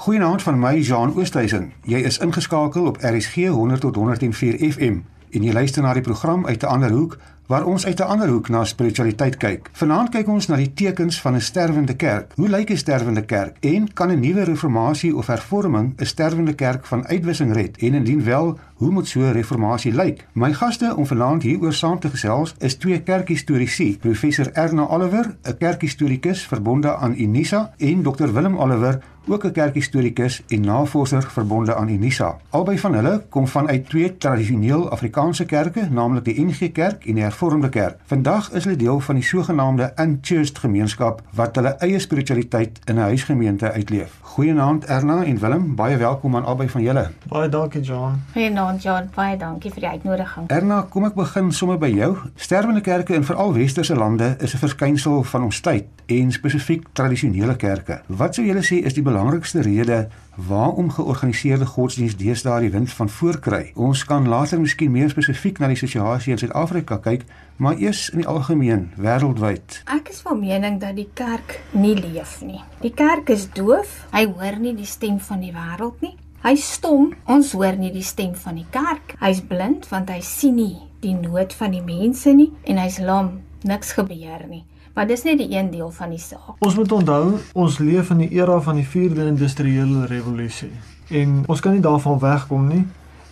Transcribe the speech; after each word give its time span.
Goeienaand 0.00 0.42
van 0.42 0.58
my 0.58 0.78
Jean 0.78 1.14
Oosthuizen. 1.16 1.72
Jy 1.84 1.98
is 2.08 2.18
ingeskakel 2.18 2.86
op 2.88 2.96
RSG 3.00 3.34
100 3.34 3.80
tot 3.80 3.94
104 3.94 4.72
FM 4.72 5.02
en 5.30 5.44
jy 5.44 5.52
luister 5.52 5.84
na 5.84 5.92
die 5.92 6.02
program 6.02 6.46
uit 6.46 6.62
'n 6.62 6.72
ander 6.72 6.90
hoek 6.90 7.18
waar 7.46 7.64
ons 7.64 7.86
uit 7.86 8.00
'n 8.00 8.02
ander 8.02 8.28
hoek 8.28 8.48
na 8.48 8.64
spiritualiteit 8.64 9.36
kyk. 9.36 9.70
Vanaand 9.72 10.08
kyk 10.08 10.28
ons 10.28 10.46
na 10.46 10.56
die 10.56 10.72
tekens 10.74 11.20
van 11.20 11.34
'n 11.34 11.40
sterwende 11.40 11.94
kerk. 11.94 12.32
Hoe 12.34 12.48
lyk 12.48 12.70
'n 12.70 12.76
sterwende 12.76 13.24
kerk? 13.24 13.56
En 13.60 13.92
kan 13.92 14.10
'n 14.10 14.20
nuwe 14.20 14.42
reformatie 14.42 15.16
of 15.16 15.26
hervorming 15.26 15.92
'n 15.96 16.04
sterwende 16.04 16.54
kerk 16.54 16.86
van 16.86 17.06
uitwissing 17.06 17.52
red? 17.52 17.76
En 17.76 17.94
indien 17.94 18.24
wel, 18.24 18.58
hoe 18.74 18.90
moet 18.90 19.08
so 19.08 19.20
'n 19.20 19.32
reformatie 19.32 19.94
lyk? 19.94 20.26
My 20.32 20.52
gaste 20.52 20.96
om 20.96 21.06
vanaand 21.06 21.42
hieroor 21.42 21.72
saam 21.72 21.98
te 21.98 22.08
gesels 22.08 22.54
is 22.58 22.74
twee 22.74 23.02
kerkhistorici, 23.02 23.98
professor 23.98 24.52
Erna 24.52 24.86
Oliver, 24.86 25.36
'n 25.42 25.56
kerkhistorikus 25.58 26.46
verbonde 26.46 26.96
aan 26.96 27.14
Unisa, 27.18 27.74
en 27.76 28.02
Dr 28.02 28.32
Willem 28.32 28.58
Oliver, 28.58 29.02
ook 29.26 29.44
'n 29.44 29.52
kerkhistorikus 29.52 30.42
en 30.48 30.60
navorser 30.60 31.22
verbonde 31.22 31.74
aan 31.74 31.88
Unisa. 31.88 32.36
Albei 32.50 32.78
van 32.78 32.94
hulle 32.94 33.22
kom 33.28 33.46
vanuit 33.46 33.88
twee 33.88 34.16
tradisioneel 34.16 34.90
Afrikaanse 34.90 35.44
kerke, 35.44 35.88
naamlik 35.90 36.24
die 36.24 36.44
NG 36.44 36.72
Kerk 36.72 37.04
en 37.06 37.14
die 37.14 37.22
Hervormde 37.22 37.68
Kerk. 37.68 37.96
Vandag 38.04 38.52
is 38.52 38.64
hulle 38.64 38.76
deel 38.76 39.00
van 39.00 39.14
die 39.14 39.24
sogenaamde 39.24 39.92
Unchurched 39.96 40.58
gemeenskap 40.58 41.22
wat 41.34 41.56
hulle 41.56 41.76
eie 41.78 41.98
spiritualiteit 41.98 42.78
in 42.84 42.94
'n 42.94 42.98
huisgemeente 42.98 43.72
uitleef. 43.72 44.18
Goeienaand 44.20 44.84
Erna 44.84 45.24
en 45.24 45.38
Willem, 45.38 45.74
baie 45.74 45.96
welkom 45.96 46.36
aan 46.36 46.44
albei 46.44 46.68
van 46.68 46.82
julle. 46.82 47.10
Baie 47.28 47.48
dankie 47.48 47.80
John. 47.80 48.22
Goeienaand 48.32 48.82
John, 48.82 49.10
baie 49.14 49.36
dankie 49.36 49.70
vir 49.70 49.80
die 49.80 49.88
uitnodiging. 49.88 50.46
Erna, 50.46 50.82
kom 50.82 51.04
ek 51.04 51.14
begin 51.14 51.52
sommer 51.52 51.78
by 51.78 51.88
jou. 51.88 52.16
Sterwende 52.34 52.80
kerke 52.80 53.14
in 53.14 53.24
veral 53.24 53.52
westerse 53.52 53.94
lande 53.94 54.36
is 54.38 54.54
'n 54.54 54.58
verskynsel 54.58 55.22
van 55.22 55.42
ons 55.42 55.60
tyd 55.60 55.84
en 56.06 56.32
spesifiek 56.32 56.86
tradisionele 56.92 57.56
kerke. 57.56 58.00
Wat 58.06 58.34
sou 58.34 58.46
julle 58.46 58.62
sê 58.62 58.84
is 58.84 58.94
die 58.94 59.02
belangrikste 59.10 59.62
rede 59.66 60.08
waarom 60.48 60.90
georganiseerde 60.90 61.66
godsdienst 61.66 62.18
deesdae 62.18 62.60
die 62.60 62.70
wind 62.70 62.92
van 62.92 63.08
voorkry. 63.08 63.72
Ons 63.74 64.04
kan 64.04 64.28
later 64.28 64.60
miskien 64.60 64.92
meer 64.94 65.10
spesifiek 65.10 65.58
na 65.58 65.68
die 65.70 65.78
situasie 65.78 66.32
in 66.32 66.40
Suid-Afrika 66.40 67.00
kyk, 67.02 67.26
maar 67.56 67.76
eers 67.82 68.08
in 68.14 68.22
die 68.22 68.28
algemeen 68.30 68.88
wêreldwyd. 68.96 69.82
Ek 69.90 70.12
is 70.14 70.22
van 70.24 70.40
mening 70.40 70.78
dat 70.80 70.96
die 70.96 71.08
kerk 71.14 71.58
nie 71.76 71.96
leef 71.98 72.38
nie. 72.46 72.62
Die 72.80 72.94
kerk 72.94 73.32
is 73.34 73.48
doof. 73.56 74.06
Hy 74.14 74.24
hoor 74.30 74.60
nie 74.62 74.74
die 74.78 74.88
stem 74.88 75.18
van 75.20 75.42
die 75.44 75.52
wêreld 75.56 76.00
nie. 76.06 76.14
Hy 76.40 76.54
stom. 76.56 77.10
Ons 77.28 77.52
hoor 77.52 77.76
nie 77.76 77.92
die 77.92 78.06
stem 78.06 78.32
van 78.38 78.56
die 78.62 78.68
kerk. 78.72 79.16
Hy's 79.20 79.42
blind 79.44 79.90
want 79.90 80.08
hy 80.08 80.22
sien 80.24 80.56
nie 80.56 80.78
die 81.04 81.16
nood 81.16 81.52
van 81.56 81.74
die 81.76 81.84
mense 81.84 82.32
nie 82.36 82.52
en 82.64 82.80
hy's 82.80 83.00
lam. 83.02 83.40
Niks 83.66 83.92
gebeur 83.98 84.46
nie. 84.48 84.64
Maar 84.94 85.06
dis 85.06 85.22
net 85.22 85.38
die 85.38 85.50
een 85.56 85.70
deel 85.70 85.90
van 85.90 86.10
die 86.10 86.18
saak. 86.18 86.56
Ons 86.58 86.74
moet 86.74 86.92
onthou, 86.92 87.36
ons 87.52 87.78
leef 87.78 88.10
in 88.10 88.24
die 88.24 88.30
era 88.30 88.60
van 88.60 88.74
die 88.74 88.86
4de 88.86 89.26
industriële 89.26 90.06
revolusie 90.06 90.72
en 91.10 91.42
ons 91.46 91.60
kan 91.60 91.72
nie 91.74 91.82
daarvan 91.82 92.18
wegkom 92.18 92.66
nie. 92.68 92.84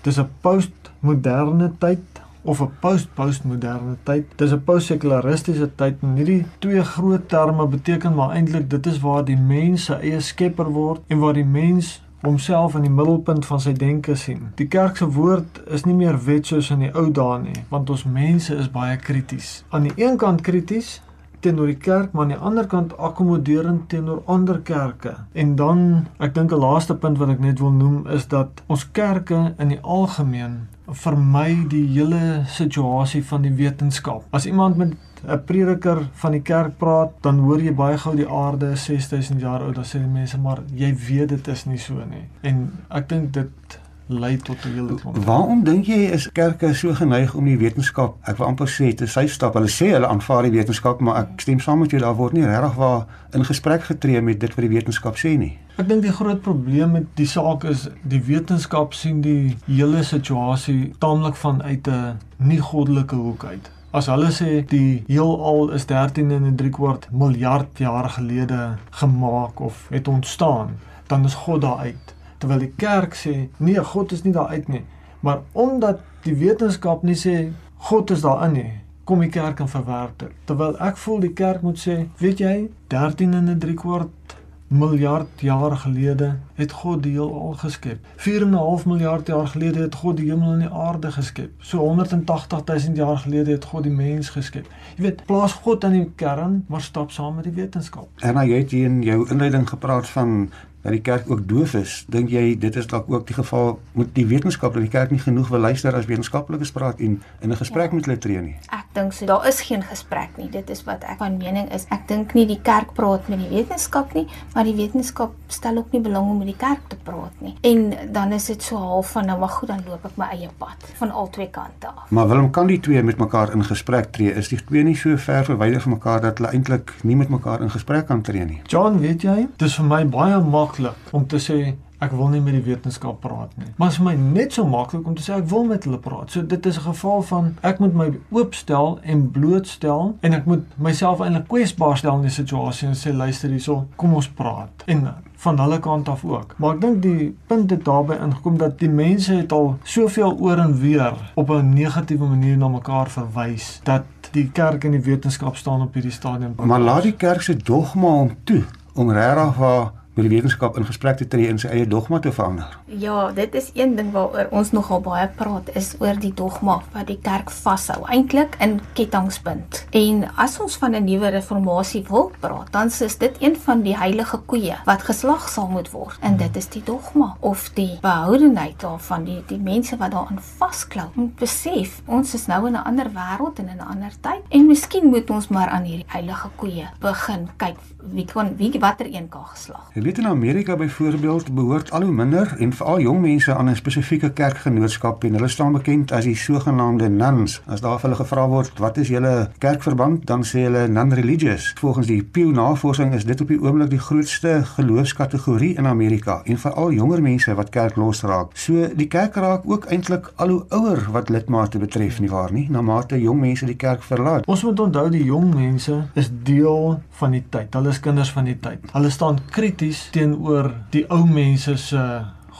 Dis 0.02 0.18
'n 0.18 0.28
postmoderne 0.40 1.72
tyd 1.78 2.02
of 2.42 2.60
'n 2.60 2.70
post-postmoderne 2.80 3.96
tyd. 4.02 4.24
Dis 4.36 4.52
'n 4.52 4.64
postsekularistiese 4.64 5.70
tyd 5.74 5.94
en 6.02 6.14
hierdie 6.16 6.46
twee 6.58 6.84
groot 6.84 7.28
terme 7.28 7.66
beteken 7.66 8.14
maar 8.14 8.30
eintlik 8.30 8.70
dit 8.70 8.86
is 8.86 9.00
waar 9.00 9.24
die 9.24 9.36
mens 9.36 9.84
se 9.84 9.94
eie 9.94 10.20
skepper 10.20 10.70
word 10.72 11.00
en 11.06 11.18
waar 11.18 11.34
die 11.34 11.44
mens 11.44 12.02
homself 12.20 12.74
in 12.74 12.82
die 12.82 12.90
middelpunt 12.90 13.46
van 13.46 13.60
sy 13.60 13.72
denke 13.72 14.14
sien. 14.14 14.50
Die 14.54 14.66
kerk 14.66 14.96
se 14.96 15.06
woord 15.10 15.62
is 15.66 15.84
nie 15.84 15.94
meer 15.94 16.24
wet 16.24 16.46
soos 16.46 16.70
in 16.70 16.78
die 16.78 16.94
ou 16.94 17.10
dae 17.12 17.38
nie, 17.38 17.64
want 17.68 17.90
ons 17.90 18.04
mense 18.04 18.54
is 18.54 18.70
baie 18.70 18.96
krities. 18.96 19.64
Aan 19.68 19.82
die 19.82 19.92
een 19.96 20.16
kant 20.16 20.40
krities 20.40 21.00
teenoor 21.40 21.66
die 21.66 21.76
kerk, 21.76 22.12
maar 22.12 22.22
aan 22.22 22.34
die 22.34 22.46
ander 22.50 22.66
kant 22.66 22.96
akkommoderend 22.96 23.88
teenoor 23.88 24.22
ander 24.26 24.60
kerke. 24.60 25.14
En 25.32 25.56
dan, 25.56 26.06
ek 26.18 26.34
dink 26.34 26.52
'n 26.52 26.60
laaste 26.60 26.94
punt 26.94 27.18
wat 27.18 27.28
ek 27.28 27.40
net 27.40 27.58
wil 27.58 27.72
noem 27.72 28.06
is 28.06 28.26
dat 28.28 28.62
ons 28.66 28.90
kerke 28.92 29.54
in 29.58 29.68
die 29.68 29.80
algemeen 29.82 30.68
vermy 30.88 31.66
die 31.68 31.86
hele 31.86 32.44
situasie 32.46 33.24
van 33.24 33.42
die 33.42 33.52
wetenskap. 33.52 34.24
As 34.30 34.46
iemand 34.46 34.76
met 34.76 34.96
'n 35.26 35.44
prediker 35.44 36.08
van 36.12 36.32
die 36.32 36.42
kerk 36.42 36.78
praat, 36.78 37.10
dan 37.20 37.38
hoor 37.38 37.60
jy 37.60 37.74
baie 37.74 37.98
gou 37.98 38.16
die 38.16 38.28
aarde 38.28 38.70
is 38.70 38.84
6000 38.84 39.40
jaar 39.40 39.62
oud. 39.62 39.74
Dan 39.74 39.84
sê 39.84 39.98
die 39.98 40.06
mense 40.06 40.38
maar 40.38 40.58
jy 40.74 40.94
weet 40.94 41.28
dit 41.28 41.48
is 41.48 41.64
nie 41.64 41.78
so 41.78 41.94
nie. 41.94 42.28
En 42.40 42.72
ek 42.88 43.08
dink 43.08 43.32
dit 43.32 43.80
lei 44.08 44.36
tot 44.36 44.56
'n 44.64 44.72
hele 44.72 44.94
klomp. 44.94 45.16
Waarom 45.16 45.64
dink 45.64 45.86
jy 45.86 46.10
is 46.12 46.32
kerke 46.32 46.74
so 46.74 46.94
geneig 46.94 47.34
om 47.34 47.44
die 47.44 47.56
wetenskap, 47.56 48.16
ek 48.22 48.36
wil 48.36 48.46
amper 48.46 48.68
sê 48.68 48.94
te 48.94 49.06
sy 49.06 49.26
stap. 49.26 49.54
Hulle 49.54 49.68
sê 49.68 49.92
hulle 49.92 50.06
aanvaar 50.06 50.42
die 50.42 50.50
wetenskap, 50.58 51.00
maar 51.00 51.16
ek 51.16 51.40
stem 51.40 51.60
saam 51.60 51.78
met 51.78 51.90
jou 51.90 52.00
daar 52.00 52.16
word 52.16 52.32
nie 52.32 52.44
regtig 52.44 52.74
waar 52.74 53.06
in 53.32 53.44
gesprek 53.44 53.82
getree 53.82 54.20
met 54.20 54.40
dit 54.40 54.54
wat 54.54 54.64
die 54.64 54.74
wetenskap 54.76 55.16
sê 55.16 55.36
nie. 55.38 55.58
Ek 55.76 55.88
dink 55.88 56.02
die 56.02 56.12
groot 56.12 56.40
probleem 56.42 56.92
met 56.92 57.04
die 57.14 57.26
saak 57.26 57.64
is 57.64 57.88
die 58.02 58.22
wetenskap 58.26 58.94
sien 58.94 59.20
die 59.20 59.56
hele 59.66 60.02
situasie 60.04 60.94
taamlik 60.98 61.36
vanuit 61.36 61.88
'n 61.88 62.18
nie 62.38 62.60
goddelike 62.60 63.14
hoek 63.16 63.44
uit. 63.44 63.70
As 63.90 64.06
hulle 64.06 64.30
sê 64.30 64.66
die 64.68 65.04
heelal 65.06 65.70
is 65.70 65.86
13 65.86 66.30
en 66.30 66.44
'n 66.44 66.56
3 66.56 66.70
kwart 66.70 67.08
miljard 67.12 67.78
jaar 67.78 68.08
gelede 68.08 68.76
gemaak 68.90 69.60
of 69.60 69.86
het 69.90 70.08
ontstaan, 70.08 70.76
dan 71.06 71.24
is 71.24 71.34
God 71.34 71.60
daar 71.60 71.78
uit 71.78 72.14
terwyl 72.38 72.58
die 72.58 72.74
kerk 72.76 73.14
sê 73.14 73.48
nee 73.58 73.84
God 73.92 74.12
is 74.12 74.24
nie 74.24 74.32
daar 74.32 74.48
uit 74.48 74.68
nie. 74.68 74.84
Maar 75.20 75.40
omdat 75.52 76.00
die 76.24 76.34
wetenskap 76.34 77.02
nie 77.02 77.18
sê 77.18 77.52
God 77.90 78.10
is 78.10 78.22
daarin 78.22 78.52
nie 78.52 78.70
kom 79.08 79.22
die 79.24 79.30
kerk 79.32 79.62
en 79.64 79.70
verwerp 79.72 80.18
dit 80.20 80.32
terwyl 80.48 80.74
ek 80.84 80.98
voel 81.00 81.22
die 81.24 81.32
kerk 81.36 81.62
moet 81.64 81.78
sê 81.80 81.94
weet 82.20 82.42
jy 82.44 82.56
13 82.92 83.32
en 83.38 83.48
'n 83.48 83.60
3 83.62 83.76
kwart 83.82 84.34
miljard 84.68 85.40
jaar 85.40 85.76
gelede 85.84 86.28
het 86.58 86.74
God 86.82 87.02
die 87.06 87.14
heelal 87.16 87.54
geskep 87.62 88.06
4 88.16 88.42
en 88.42 88.50
'n 88.50 88.62
half 88.62 88.86
miljard 88.86 89.26
jaar 89.26 89.46
gelede 89.46 89.80
het 89.86 89.94
God 89.94 90.16
die 90.16 90.30
hemel 90.30 90.52
en 90.52 90.64
die 90.66 90.74
aarde 90.86 91.12
geskep 91.12 91.50
so 91.58 91.78
180 91.78 92.64
000 92.64 92.96
jaar 92.96 93.18
gelede 93.18 93.50
het 93.50 93.64
God 93.64 93.82
die 93.82 93.92
mens 93.92 94.30
geskep 94.36 94.66
jy 94.96 95.02
weet 95.02 95.24
plaas 95.26 95.52
God 95.52 95.84
aan 95.84 95.96
die 95.98 96.10
kern 96.14 96.64
maar 96.68 96.80
stap 96.80 97.10
saam 97.10 97.34
met 97.34 97.44
die 97.44 97.56
wetenskap 97.62 98.08
en 98.20 98.34
nou 98.34 98.46
jy 98.46 98.58
het 98.58 98.70
hier 98.70 98.86
in 98.86 99.02
jou 99.02 99.28
inleiding 99.30 99.68
gepraat 99.68 100.08
van 100.08 100.50
dat 100.82 100.92
die 100.92 101.00
kerk 101.00 101.30
ook 101.30 101.48
doof 101.48 101.74
is. 101.74 102.04
Dink 102.08 102.30
jy 102.30 102.54
dit 102.58 102.76
is 102.76 102.86
dalk 102.86 103.10
ook 103.10 103.26
die 103.26 103.34
geval 103.34 103.78
met 103.98 104.12
die 104.14 104.26
wetenskap 104.26 104.76
dat 104.76 104.84
die 104.84 104.92
kerk 104.92 105.10
nie 105.10 105.20
genoeg 105.20 105.50
wil 105.52 105.60
luister 105.66 105.94
as 105.94 106.06
wetenskaplikes 106.06 106.72
praat 106.72 107.00
en 107.02 107.18
in 107.40 107.50
'n 107.50 107.56
gesprek 107.56 107.90
ja. 107.90 107.94
met 107.94 108.06
hulle 108.06 108.18
tree 108.18 108.40
nie? 108.40 108.56
Ek 108.70 108.86
dink 108.92 109.12
so. 109.12 109.26
Daar 109.26 109.46
is 109.48 109.60
geen 109.60 109.82
gesprek 109.82 110.36
nie. 110.36 110.48
Dit 110.50 110.70
is 110.70 110.84
wat 110.84 111.02
ek 111.02 111.18
van 111.18 111.36
mening 111.36 111.72
is. 111.72 111.86
Ek 111.90 112.08
dink 112.08 112.34
nie 112.34 112.46
die 112.46 112.60
kerk 112.62 112.94
praat 112.94 113.28
met 113.28 113.38
die 113.38 113.48
wetenskap 113.48 114.14
nie, 114.14 114.26
maar 114.54 114.64
die 114.64 114.74
wetenskap 114.74 115.34
stel 115.46 115.76
ook 115.76 115.92
nie 115.92 116.00
belang 116.00 116.30
om 116.30 116.44
met 116.48 116.54
die 116.54 116.66
kerk 116.66 116.88
te 116.88 116.96
praat 117.04 117.44
nie. 117.44 117.54
En 117.60 118.12
dan 118.12 118.32
is 118.32 118.48
dit 118.48 118.62
so 118.62 118.76
half 118.76 119.12
van 119.16 119.28
nou 119.28 119.38
maar 119.38 119.54
goed, 119.58 119.68
dan 119.68 119.84
loop 119.86 120.04
ek 120.08 120.16
my 120.20 120.30
eie 120.32 120.48
pad 120.58 120.88
van 121.00 121.10
al 121.10 121.28
twee 121.34 121.50
kante 121.52 121.90
af. 121.92 122.08
Maar 122.08 122.26
waarom 122.32 122.50
kan 122.50 122.66
die 122.66 122.80
twee 122.80 123.02
met 123.02 123.20
mekaar 123.20 123.52
in 123.52 123.64
gesprek 123.64 124.12
tree? 124.16 124.32
Is 124.32 124.48
die 124.48 124.60
twee 124.64 124.82
nie 124.82 124.96
so 124.96 125.16
ver 125.16 125.44
verwyder 125.44 125.84
van 125.84 125.98
mekaar 125.98 126.24
dat 126.24 126.40
hulle 126.40 126.52
eintlik 126.56 126.94
nie 127.02 127.16
met 127.16 127.28
mekaar 127.28 127.60
in 127.62 127.70
gesprek 127.70 128.06
kan 128.08 128.22
tree 128.22 128.44
nie? 128.44 128.60
John, 128.66 128.98
weet 129.04 129.22
jy, 129.22 129.48
dis 129.60 129.76
vir 129.78 129.90
my 129.92 130.02
baie 130.08 130.40
maklik 130.40 130.78
maklik 130.78 131.12
om 131.12 131.26
te 131.26 131.38
sê 131.42 131.74
ek 131.98 132.12
wil 132.14 132.28
nie 132.30 132.40
met 132.40 132.54
die 132.54 132.62
wetenskap 132.62 133.18
praat 133.24 133.54
nie. 133.58 133.72
Maar 133.80 133.90
vir 133.96 134.04
my 134.06 134.12
net 134.20 134.54
so 134.54 134.66
maklik 134.68 135.06
om 135.06 135.16
te 135.18 135.24
sê 135.24 135.34
ek 135.34 135.48
wil 135.50 135.64
met 135.66 135.86
hulle 135.86 135.98
praat. 135.98 136.30
So 136.30 136.46
dit 136.46 136.66
is 136.66 136.78
'n 136.78 136.86
geval 136.86 137.22
van 137.22 137.56
ek 137.62 137.80
moet 137.80 137.94
my 137.94 138.08
oopstel 138.30 139.00
en 139.02 139.30
blootstel 139.30 140.16
en 140.20 140.32
ek 140.32 140.46
moet 140.46 140.64
myself 140.76 141.20
eintlik 141.20 141.48
kwesbaar 141.48 141.96
stel 141.96 142.16
in 142.16 142.22
die 142.22 142.30
situasie 142.30 142.88
en 142.88 142.94
sê 142.94 143.12
luister 143.12 143.50
hierso, 143.50 143.86
kom 143.96 144.14
ons 144.14 144.28
praat. 144.28 144.84
En 144.86 145.14
van 145.38 145.58
hulle 145.60 145.78
kant 145.78 146.08
af 146.08 146.24
ook. 146.24 146.54
Maar 146.58 146.74
ek 146.74 146.80
dink 146.80 147.02
die 147.02 147.36
punt 147.46 147.70
het 147.70 147.84
daarbey 147.86 148.18
ingekom 148.18 148.58
dat 148.58 148.78
die 148.78 148.90
mense 148.90 149.36
het 149.38 149.52
al 149.54 149.76
soveel 149.82 150.34
oor 150.38 150.58
en 150.58 150.74
weer 150.80 151.14
op 151.34 151.50
'n 151.50 151.74
negatiewe 151.74 152.26
manier 152.26 152.56
na 152.56 152.68
mekaar 152.68 153.10
verwys 153.10 153.80
dat 153.82 154.02
die 154.32 154.50
kerk 154.52 154.84
en 154.84 154.90
die 154.90 155.00
wetenskap 155.00 155.56
staan 155.56 155.82
op 155.82 155.94
hierdie 155.94 156.12
stadium. 156.12 156.54
Maar 156.56 156.80
laat 156.80 157.02
die 157.02 157.16
kerk 157.16 157.42
se 157.42 157.56
dogma 157.56 158.06
om 158.06 158.34
toe 158.44 158.62
om 158.94 159.10
regtig 159.10 159.56
waar 159.56 159.92
met 160.18 160.26
die 160.26 160.34
wetenskap 160.34 160.76
in 160.76 160.86
gesprek 160.86 161.20
te 161.20 161.26
tree 161.30 161.46
en 161.46 161.60
sy 161.62 161.68
eie 161.70 161.86
dogma 161.86 162.18
te 162.18 162.32
verander. 162.34 162.72
Ja, 162.90 163.30
dit 163.34 163.54
is 163.54 163.70
een 163.78 163.94
ding 163.94 164.10
waaroor 164.10 164.48
ons 164.58 164.72
nogal 164.74 165.02
baie 165.04 165.28
praat 165.38 165.68
is 165.78 165.92
oor 166.02 166.18
die 166.18 166.32
dogma 166.34 166.80
wat 166.94 167.06
die 167.06 167.18
kerk 167.22 167.52
vashou, 167.54 168.00
eintlik 168.10 168.56
in 168.64 168.80
kettingspunt. 168.98 169.84
En 169.94 170.24
as 170.34 170.58
ons 170.58 170.76
van 170.82 170.96
'n 170.96 171.04
nuwe 171.04 171.30
reformatie 171.30 172.02
wil 172.08 172.32
praat, 172.40 172.72
dan 172.72 172.86
is 172.86 173.18
dit 173.18 173.36
een 173.38 173.56
van 173.56 173.82
die 173.82 173.96
heilige 173.96 174.38
koeie 174.46 174.76
wat 174.84 175.02
geslag 175.02 175.48
sal 175.48 175.68
moet 175.68 175.90
word. 175.90 176.18
En 176.20 176.36
dit 176.36 176.56
is 176.56 176.68
die 176.68 176.82
dogma 176.82 177.36
of 177.40 177.70
die 177.74 177.98
behoudenheid 178.00 178.80
daarvan 178.80 179.24
die 179.24 179.42
die 179.46 179.58
mense 179.58 179.96
wat 179.96 180.10
daaraan 180.10 180.42
vasklou. 180.58 181.06
Moet 181.14 181.36
besef, 181.36 182.02
ons 182.06 182.34
is 182.34 182.46
nou 182.46 182.66
in 182.66 182.72
'n 182.72 182.84
ander 182.84 183.06
wêreld 183.14 183.58
en 183.58 183.68
in 183.68 183.78
'n 183.78 183.90
ander 183.90 184.12
tyd 184.20 184.42
en 184.48 184.66
miskien 184.66 185.06
moet 185.06 185.30
ons 185.30 185.48
maar 185.48 185.68
aan 185.68 185.84
hierdie 185.84 186.06
heilige 186.08 186.48
koeie 186.56 186.88
begin 187.00 187.48
kyk 187.56 187.76
wie 188.12 188.26
kon 188.32 188.56
wie 188.56 188.80
watter 188.80 189.06
een 189.06 189.28
kan 189.28 189.46
geslag. 189.46 189.90
Weet 190.08 190.18
in 190.18 190.26
Amerika 190.26 190.76
byvoorbeeld 190.76 191.54
behoort 191.54 191.90
al 191.90 192.02
hoe 192.02 192.12
minder 192.12 192.54
en 192.58 192.72
veral 192.72 193.00
jong 193.00 193.20
mense 193.20 193.54
aan 193.54 193.68
'n 193.68 193.76
spesifieke 193.76 194.30
kerkgenootskap 194.32 195.24
en 195.24 195.32
hulle 195.32 195.48
staan 195.48 195.72
bekend 195.72 196.12
as 196.12 196.24
die 196.24 196.36
sogenaamde 196.36 197.08
nuns. 197.08 197.62
As 197.66 197.80
daar 197.80 197.98
vir 198.00 198.10
hulle 198.10 198.22
gevra 198.22 198.48
word 198.48 198.78
wat 198.78 198.96
is 198.96 199.08
julle 199.08 199.50
kerkverband, 199.58 200.26
dan 200.26 200.44
sê 200.44 200.58
hulle 200.58 200.88
non-religious. 200.88 201.72
Volgens 201.78 202.06
die 202.06 202.22
Pew 202.22 202.50
navorsing 202.50 203.14
is 203.14 203.24
dit 203.24 203.40
op 203.40 203.48
die 203.48 203.60
oomblik 203.62 203.90
die 203.90 203.98
grootste 203.98 204.62
geloofskategorie 204.64 205.76
in 205.76 205.86
Amerika 205.86 206.40
en 206.44 206.58
veral 206.58 206.92
jonger 206.92 207.22
mense 207.22 207.54
wat 207.54 207.68
kerk 207.68 207.96
losraak. 207.96 208.50
So 208.52 208.88
die 208.96 209.08
kerk 209.08 209.34
raak 209.34 209.62
ook 209.64 209.84
eintlik 209.84 210.32
al 210.36 210.48
hoe 210.48 210.64
ouer 210.68 211.08
wat 211.10 211.28
lidmate 211.28 211.78
betref 211.78 212.20
nie 212.20 212.30
waar 212.30 212.52
nie, 212.52 212.66
na 212.70 212.80
mate 212.80 213.20
jong 213.20 213.40
mense 213.40 213.66
die 213.66 213.76
kerk 213.76 214.02
verlaat. 214.02 214.46
Ons 214.46 214.62
moet 214.62 214.80
onthou 214.80 215.10
die 215.10 215.24
jong 215.24 215.54
mense 215.54 216.06
is 216.14 216.30
deel 216.42 217.00
van 217.10 217.30
die 217.30 217.44
tyd. 217.48 217.74
Hulle 217.74 217.88
is 217.88 218.00
kinders 218.00 218.32
van 218.32 218.44
die 218.44 218.58
tyd. 218.58 218.78
Hulle 218.92 219.10
staan 219.10 219.38
krities 219.50 219.97
teenoor 220.14 220.72
die 220.90 221.04
ou 221.10 221.24
mense 221.26 221.76
se 221.76 222.02